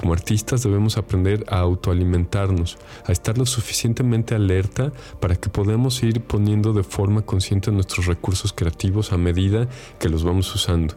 [0.00, 6.22] Como artistas debemos aprender a autoalimentarnos, a estar lo suficientemente alerta para que podamos ir
[6.22, 10.94] poniendo de forma consciente nuestros recursos creativos a medida que los vamos usando,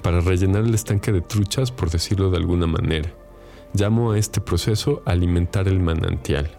[0.00, 3.12] para rellenar el estanque de truchas, por decirlo de alguna manera.
[3.74, 6.57] Llamo a este proceso alimentar el manantial.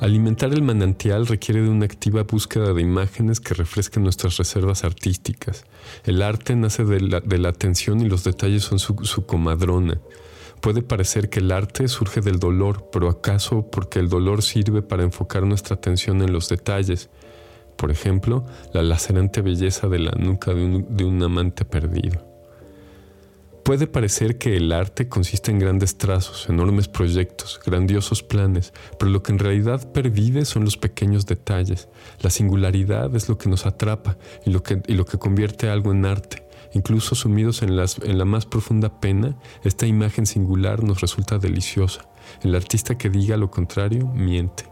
[0.00, 5.64] Alimentar el manantial requiere de una activa búsqueda de imágenes que refresquen nuestras reservas artísticas.
[6.04, 10.00] El arte nace de la, atención y los detalles son su, comadrona.
[10.60, 15.02] Puede parecer que el arte surge del dolor, pero acaso porque el dolor sirve para
[15.02, 17.10] enfocar nuestra atención en los detalles.
[17.76, 22.27] Por ejemplo, la lacerante belleza de la nuca de un amante perdido.
[23.68, 29.22] Puede parecer que el arte consiste en grandes trazos, enormes proyectos, grandiosos planes, pero lo
[29.22, 31.90] que en realidad pervive son los pequeños detalles.
[32.22, 34.16] La singularidad es lo que nos atrapa
[34.46, 36.46] y lo que, convierte algo en arte.
[36.72, 42.08] Incluso sumidos en la más profunda pena, esta imagen singular nos resulta deliciosa.
[42.42, 44.64] El artista que diga lo contrario miente.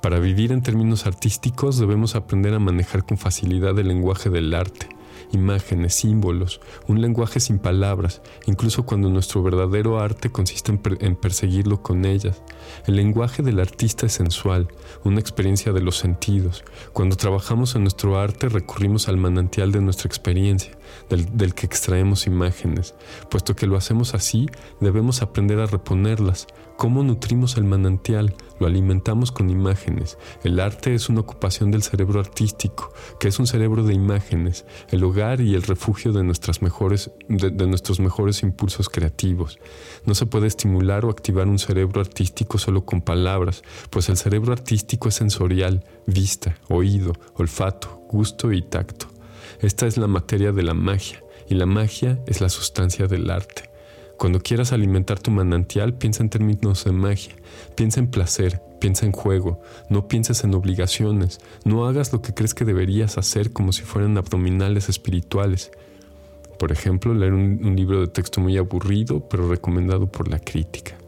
[0.00, 4.88] Para vivir en términos artísticos debemos aprender a manejar con facilidad el lenguaje del arte
[5.32, 12.04] imágenes, símbolos, un lenguaje sin palabras, incluso cuando nuestro verdadero arte consiste en, perseguirlo con
[12.04, 12.42] ellas.
[12.86, 14.68] El lenguaje del artista es sensual,
[15.04, 16.64] una experiencia de los sentidos.
[16.92, 20.72] Cuando trabajamos en nuestro arte recurrimos al manantial de nuestra experiencia,
[21.08, 22.94] del, que extraemos imágenes.
[23.30, 24.48] Puesto que lo hacemos así,
[24.80, 26.46] debemos aprender a reponerlas.
[26.80, 28.34] ¿Cómo nutrimos el manantial?
[28.58, 30.16] Lo alimentamos con imágenes.
[30.44, 35.04] El arte es una ocupación del cerebro artístico, que es un cerebro de imágenes, el
[35.04, 39.58] hogar y el refugio de, nuestras mejores, de nuestros mejores impulsos creativos.
[40.06, 44.54] No se puede estimular o activar un cerebro artístico solo con palabras, pues el cerebro
[44.54, 49.06] artístico es sensorial, vista, oído, olfato, gusto y tacto.
[49.60, 53.69] Esta es la materia de la magia y la magia es la sustancia del arte.
[54.20, 57.34] Cuando quieras alimentar tu manantial, piensa en términos de magia,
[57.74, 62.52] piensa en placer, piensa en juego, no pienses en obligaciones, no hagas lo que crees
[62.52, 65.70] que deberías hacer como si fueran abdominales espirituales.
[66.58, 70.98] Por ejemplo, leer un, libro de texto muy aburrido, pero recomendado por la crítica.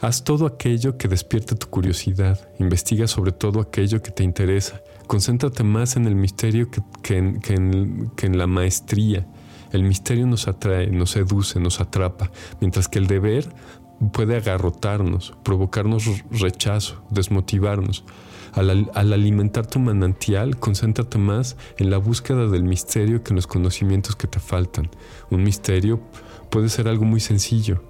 [0.00, 5.64] Haz todo aquello que despierte tu curiosidad, investiga sobre todo aquello que te interesa, concéntrate
[5.64, 6.68] más en el misterio
[7.02, 9.26] que, en, la maestría.
[9.72, 13.48] El misterio nos atrae, nos seduce, nos atrapa, mientras que el deber
[14.12, 18.04] puede agarrotarnos, provocarnos rechazo, desmotivarnos.
[18.52, 23.46] Al, al, alimentar tu manantial, concéntrate más en la búsqueda del misterio que en los
[23.46, 24.90] conocimientos que te faltan.
[25.30, 26.00] Un misterio
[26.50, 27.80] puede ser algo muy sencillo,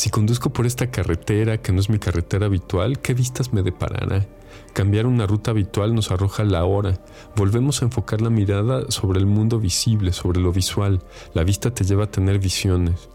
[0.00, 4.26] si conduzco por esta carretera que no es mi carretera habitual, ¿qué vistas me deparará?
[4.72, 7.00] Cambiar una ruta habitual nos arroja la hora.
[7.34, 11.02] Volvemos a enfocar la mirada sobre el mundo visible, sobre lo visual.
[11.34, 13.08] La vista te lleva a tener visiones.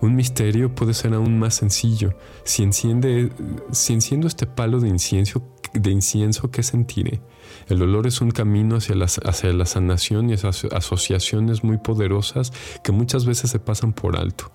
[0.00, 2.14] Un misterio puede ser aún más sencillo.
[2.44, 3.30] Si, enciende,
[3.70, 5.42] si enciendo este palo de incienso,
[5.74, 7.20] de incienso, ¿qué sentiré?
[7.68, 12.92] El olor es un camino hacia hacia la sanación y esas asociaciones muy poderosas que
[12.92, 14.50] muchas veces se pasan por alto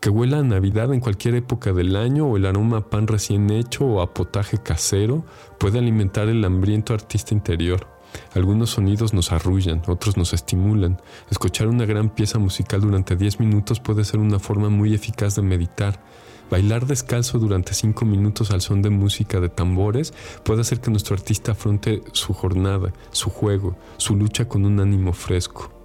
[0.00, 3.50] que huela a Navidad en cualquier época del año o el aroma a pan recién
[3.50, 5.24] hecho o a potaje casero
[5.58, 7.86] puede alimentar el hambriento artista interior.
[8.34, 11.00] Algunos sonidos nos arrullan, otros nos estimulan.
[11.30, 15.42] Escuchar una gran pieza musical durante 10 minutos puede ser una forma muy eficaz de
[15.42, 16.02] meditar.
[16.50, 21.14] Bailar descalzo durante 5 minutos al son de música de tambores puede hacer que nuestro
[21.14, 25.75] artista afronte su jornada, su juego, su lucha con un ánimo fresco.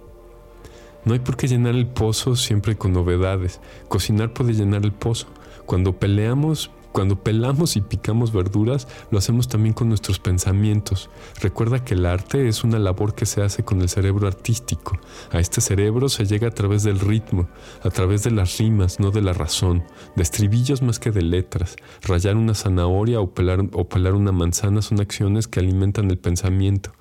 [1.04, 3.60] No hay por qué llenar el pozo siempre con novedades.
[3.88, 5.26] Cocinar puede llenar el pozo.
[5.66, 11.08] Cuando peleamos, cuando pelamos y picamos verduras, lo hacemos también con nuestros pensamientos.
[11.40, 14.98] Recuerda que el arte es una labor que se hace con el cerebro artístico.
[15.32, 17.48] A este cerebro se llega a través del ritmo,
[17.82, 19.84] a través de las rimas, no de la razón,
[20.16, 21.76] de estribillos más que de letras.
[22.02, 26.92] Rayar una zanahoria o pelar, o pelar una manzana son acciones que alimentan el pensamiento.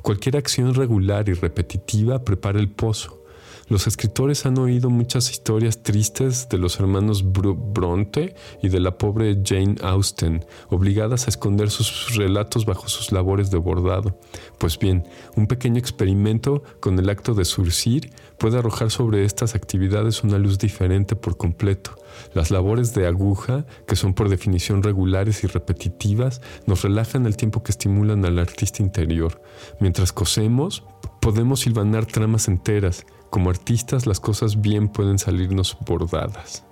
[0.00, 3.23] Cualquier acción regular y repetitiva prepara el pozo.
[3.68, 9.40] Los escritores han oído muchas historias tristes de los hermanos Bronte y de la pobre
[9.42, 14.20] Jane Austen, obligadas a esconder sus relatos bajo sus labores de bordado.
[14.58, 15.04] Pues bien,
[15.34, 20.58] un pequeño experimento con el acto de surcir puede arrojar sobre estas actividades una luz
[20.58, 21.96] diferente por completo.
[22.34, 27.62] Las labores de aguja, que son por definición regulares y repetitivas, nos relajan el tiempo
[27.62, 29.40] que estimulan al artista interior.
[29.80, 30.84] Mientras cosemos,
[31.20, 36.62] podemos silvanar tramas enteras, como artistas las cosas bien pueden salirnos bordadas.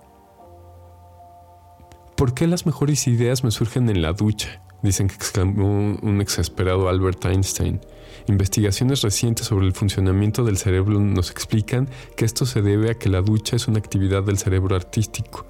[2.15, 4.63] ¿Por qué las mejores ideas me surgen en la ducha?
[4.81, 7.81] Dicen que exclamó un exasperado Albert Einstein.
[8.29, 13.09] Investigaciones recientes sobre el funcionamiento del cerebro nos explican que esto se debe a que
[13.09, 15.45] la ducha es una actividad del cerebro artístico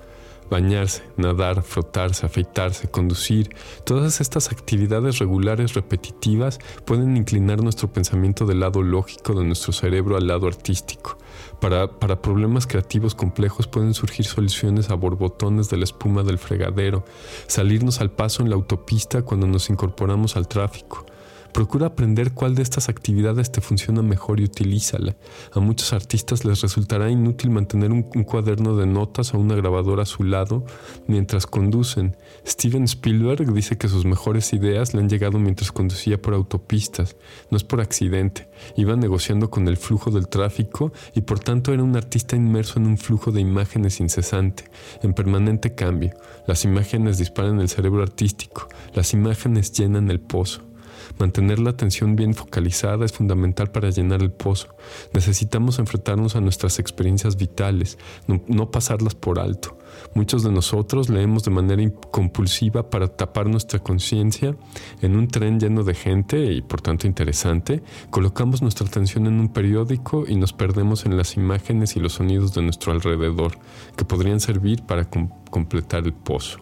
[0.52, 8.60] bañarse, nadar, frotarse, afeitarse, conducir, todas estas actividades regulares repetitivas pueden inclinar nuestro pensamiento del
[8.60, 11.16] lado lógico de nuestro cerebro al lado artístico.
[11.58, 17.06] Para, para problemas creativos complejos pueden surgir soluciones a borbotones de la espuma del fregadero,
[17.46, 21.06] salirnos al paso en la autopista cuando nos incorporamos al tráfico,
[21.52, 25.16] Procura aprender cuál de estas actividades te funciona mejor y utilízala.
[25.52, 30.06] A muchos artistas les resultará inútil mantener un, cuaderno de notas o una grabadora a
[30.06, 30.64] su lado
[31.06, 32.16] mientras conducen.
[32.46, 37.16] Steven Spielberg dice que sus mejores ideas le han llegado mientras conducía por autopistas.
[37.50, 38.48] No es por accidente.
[38.76, 42.86] Iba negociando con el flujo del tráfico y por tanto era un artista inmerso en
[42.86, 44.64] un flujo de imágenes incesante,
[45.02, 46.14] en permanente cambio.
[46.46, 50.71] Las imágenes disparan el cerebro artístico, las imágenes llenan el pozo.
[51.18, 54.68] Mantener la atención bien focalizada es fundamental para llenar el pozo.
[55.12, 59.78] Necesitamos enfrentarnos a nuestras experiencias vitales, no, pasarlas por alto.
[60.14, 64.56] Muchos de nosotros leemos de manera compulsiva para tapar nuestra conciencia
[65.00, 67.82] en un tren lleno de gente y por tanto interesante.
[68.10, 72.54] Colocamos nuestra atención en un periódico y nos perdemos en las imágenes y los sonidos
[72.54, 73.58] de nuestro alrededor
[73.96, 75.08] que podrían servir para
[75.50, 76.58] completar el pozo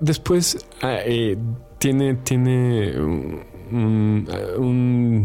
[0.00, 1.36] después ah, eh,
[1.80, 3.40] tiene, tiene un,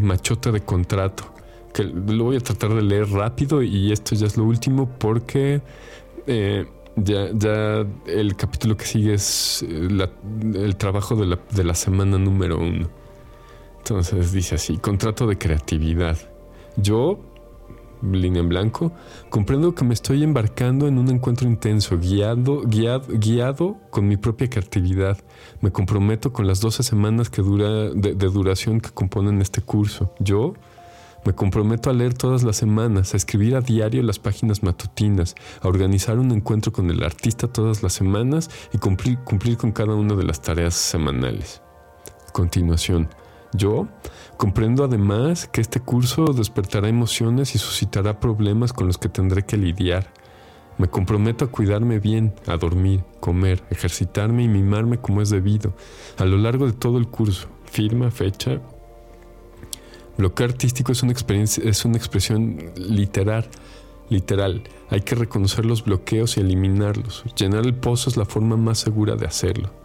[0.02, 1.26] machote de contrato
[1.74, 5.62] que lo voy a tratar de leer rápido y esto ya es lo último porque
[6.26, 6.66] eh,
[6.96, 10.08] ya, ya, el capítulo que sigue es eh,
[10.54, 12.88] el trabajo de la, de la semana número uno.
[13.80, 16.18] Entonces dice así, contrato de creatividad.
[16.78, 17.20] Yo
[18.12, 18.92] línea en blanco,
[19.30, 24.50] comprendo que me estoy embarcando en un encuentro intenso, guiado, guiado, guiado con mi propia
[24.50, 25.18] creatividad.
[25.62, 30.14] Me comprometo con las 12 semanas que dura, de, duración que componen este curso.
[30.20, 30.54] Yo
[31.26, 35.68] me comprometo a leer todas las semanas, a escribir a diario las páginas matutinas, a
[35.68, 40.16] organizar un encuentro con el artista todas las semanas y cumplir, cumplir con cada una
[40.16, 41.62] de las tareas semanales.
[42.32, 43.10] Continuación.
[43.56, 43.88] Yo
[44.38, 49.58] comprendo además que este curso despertará emociones y suscitará problemas con los que tendré que
[49.58, 50.12] lidiar.
[50.78, 55.74] Me comprometo a cuidarme bien, a dormir, comer, ejercitarme y mimarme como es debido,
[56.18, 57.48] a lo largo de todo el curso.
[57.66, 58.60] Firma, fecha.
[60.18, 63.48] Bloqueo artístico es una, experiencia, es una expresión literal,
[64.10, 64.64] literal.
[64.90, 67.24] Hay que reconocer los bloqueos y eliminarlos.
[67.38, 69.85] Llenar el pozo es la forma más segura de hacerlo.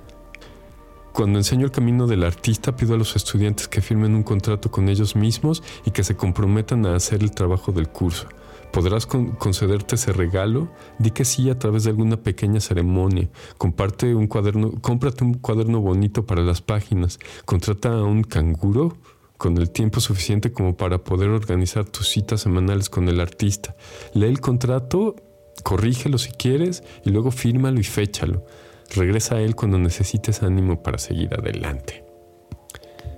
[1.21, 4.89] Cuando enseño el camino del artista, pido a los estudiantes que firmen un contrato con
[4.89, 8.27] ellos mismos y que se comprometan a hacer el trabajo del curso.
[8.73, 10.73] ¿Podrás concederte ese regalo?
[10.99, 13.29] Di que sí a través de alguna pequeña ceremonia.
[13.59, 17.19] Comparte un cuaderno, cómprate un cuaderno bonito para las páginas.
[17.45, 18.97] Contrata a un canguro
[19.37, 23.77] con el tiempo suficiente como para poder organizar tus citas semanales con el artista.
[24.15, 25.17] Lee el contrato,
[25.65, 28.47] corrígelo si quieres y luego fírmalo y féchalo.
[28.95, 32.05] Regresa a Él cuando necesites ánimo para seguir adelante.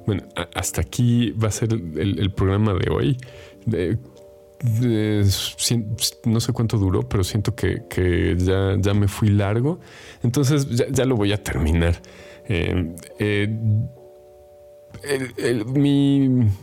[0.07, 0.25] Bueno,
[0.55, 3.17] hasta aquí va a ser el, programa de hoy.
[6.25, 9.81] no sé cuánto duró, pero siento que, ya, ya, me fui largo.
[10.23, 12.01] Entonces ya, lo voy a terminar.
[12.49, 12.95] Eh,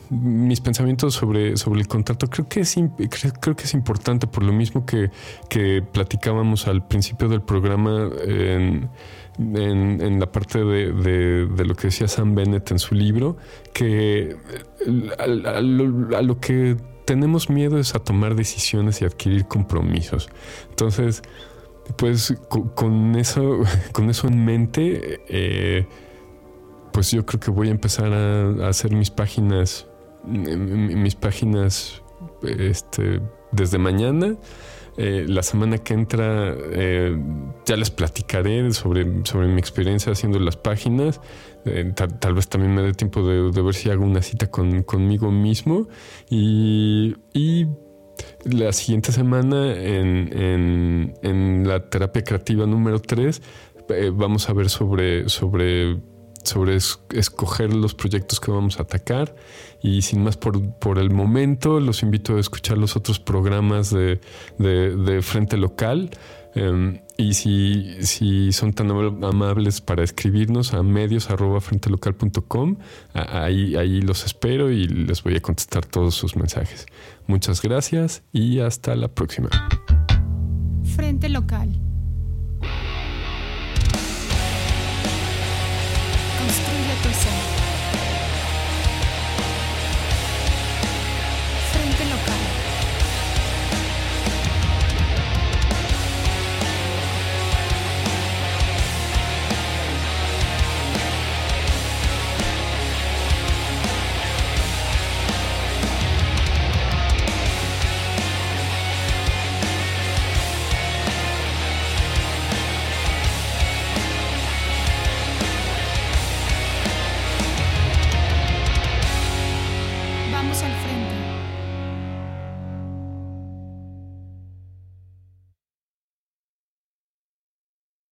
[0.10, 2.76] mis pensamientos sobre, sobre el contrato creo que, es,
[3.42, 5.12] creo, que es importante por lo mismo que,
[5.92, 8.90] platicábamos al principio del programa en,
[9.38, 13.38] en, la parte de, de, lo que decía Sam Bennett en su libro,
[13.74, 14.38] que
[15.18, 20.30] a, lo, que tenemos miedo es a tomar decisiones y adquirir compromisos.
[20.70, 21.24] Entonces,
[21.98, 22.36] pues
[22.76, 23.60] con, eso,
[23.92, 25.88] con eso en mente, eh,
[26.92, 29.88] pues yo creo que voy a empezar a, hacer mis páginas,
[30.24, 32.02] mis páginas
[32.44, 33.22] este,
[33.52, 34.36] desde mañana.
[35.02, 37.18] Eh, la semana que entra eh,
[37.66, 41.22] ya les platicaré sobre, sobre mi experiencia haciendo las páginas.
[41.64, 45.32] Eh, tal, vez también me dé tiempo de, ver si hago una cita con, conmigo
[45.32, 45.88] mismo.
[46.30, 47.68] Y, y,
[48.44, 53.42] la siguiente semana en, en, en la terapia creativa número 3
[54.12, 55.98] vamos a ver sobre, sobre
[56.44, 59.36] sobre escoger los proyectos que vamos a atacar.
[59.82, 64.20] Y sin más por, el momento, los invito a escuchar los otros programas de,
[65.22, 66.10] Frente Local.
[66.56, 72.78] Em, y si, si, son tan amables para escribirnos a medios arroba frentelocal.com,
[73.14, 76.88] ahí, ahí los espero y les voy a contestar todos sus mensajes.
[77.28, 79.50] Muchas gracias y hasta la próxima.
[80.96, 81.89] Frente Local.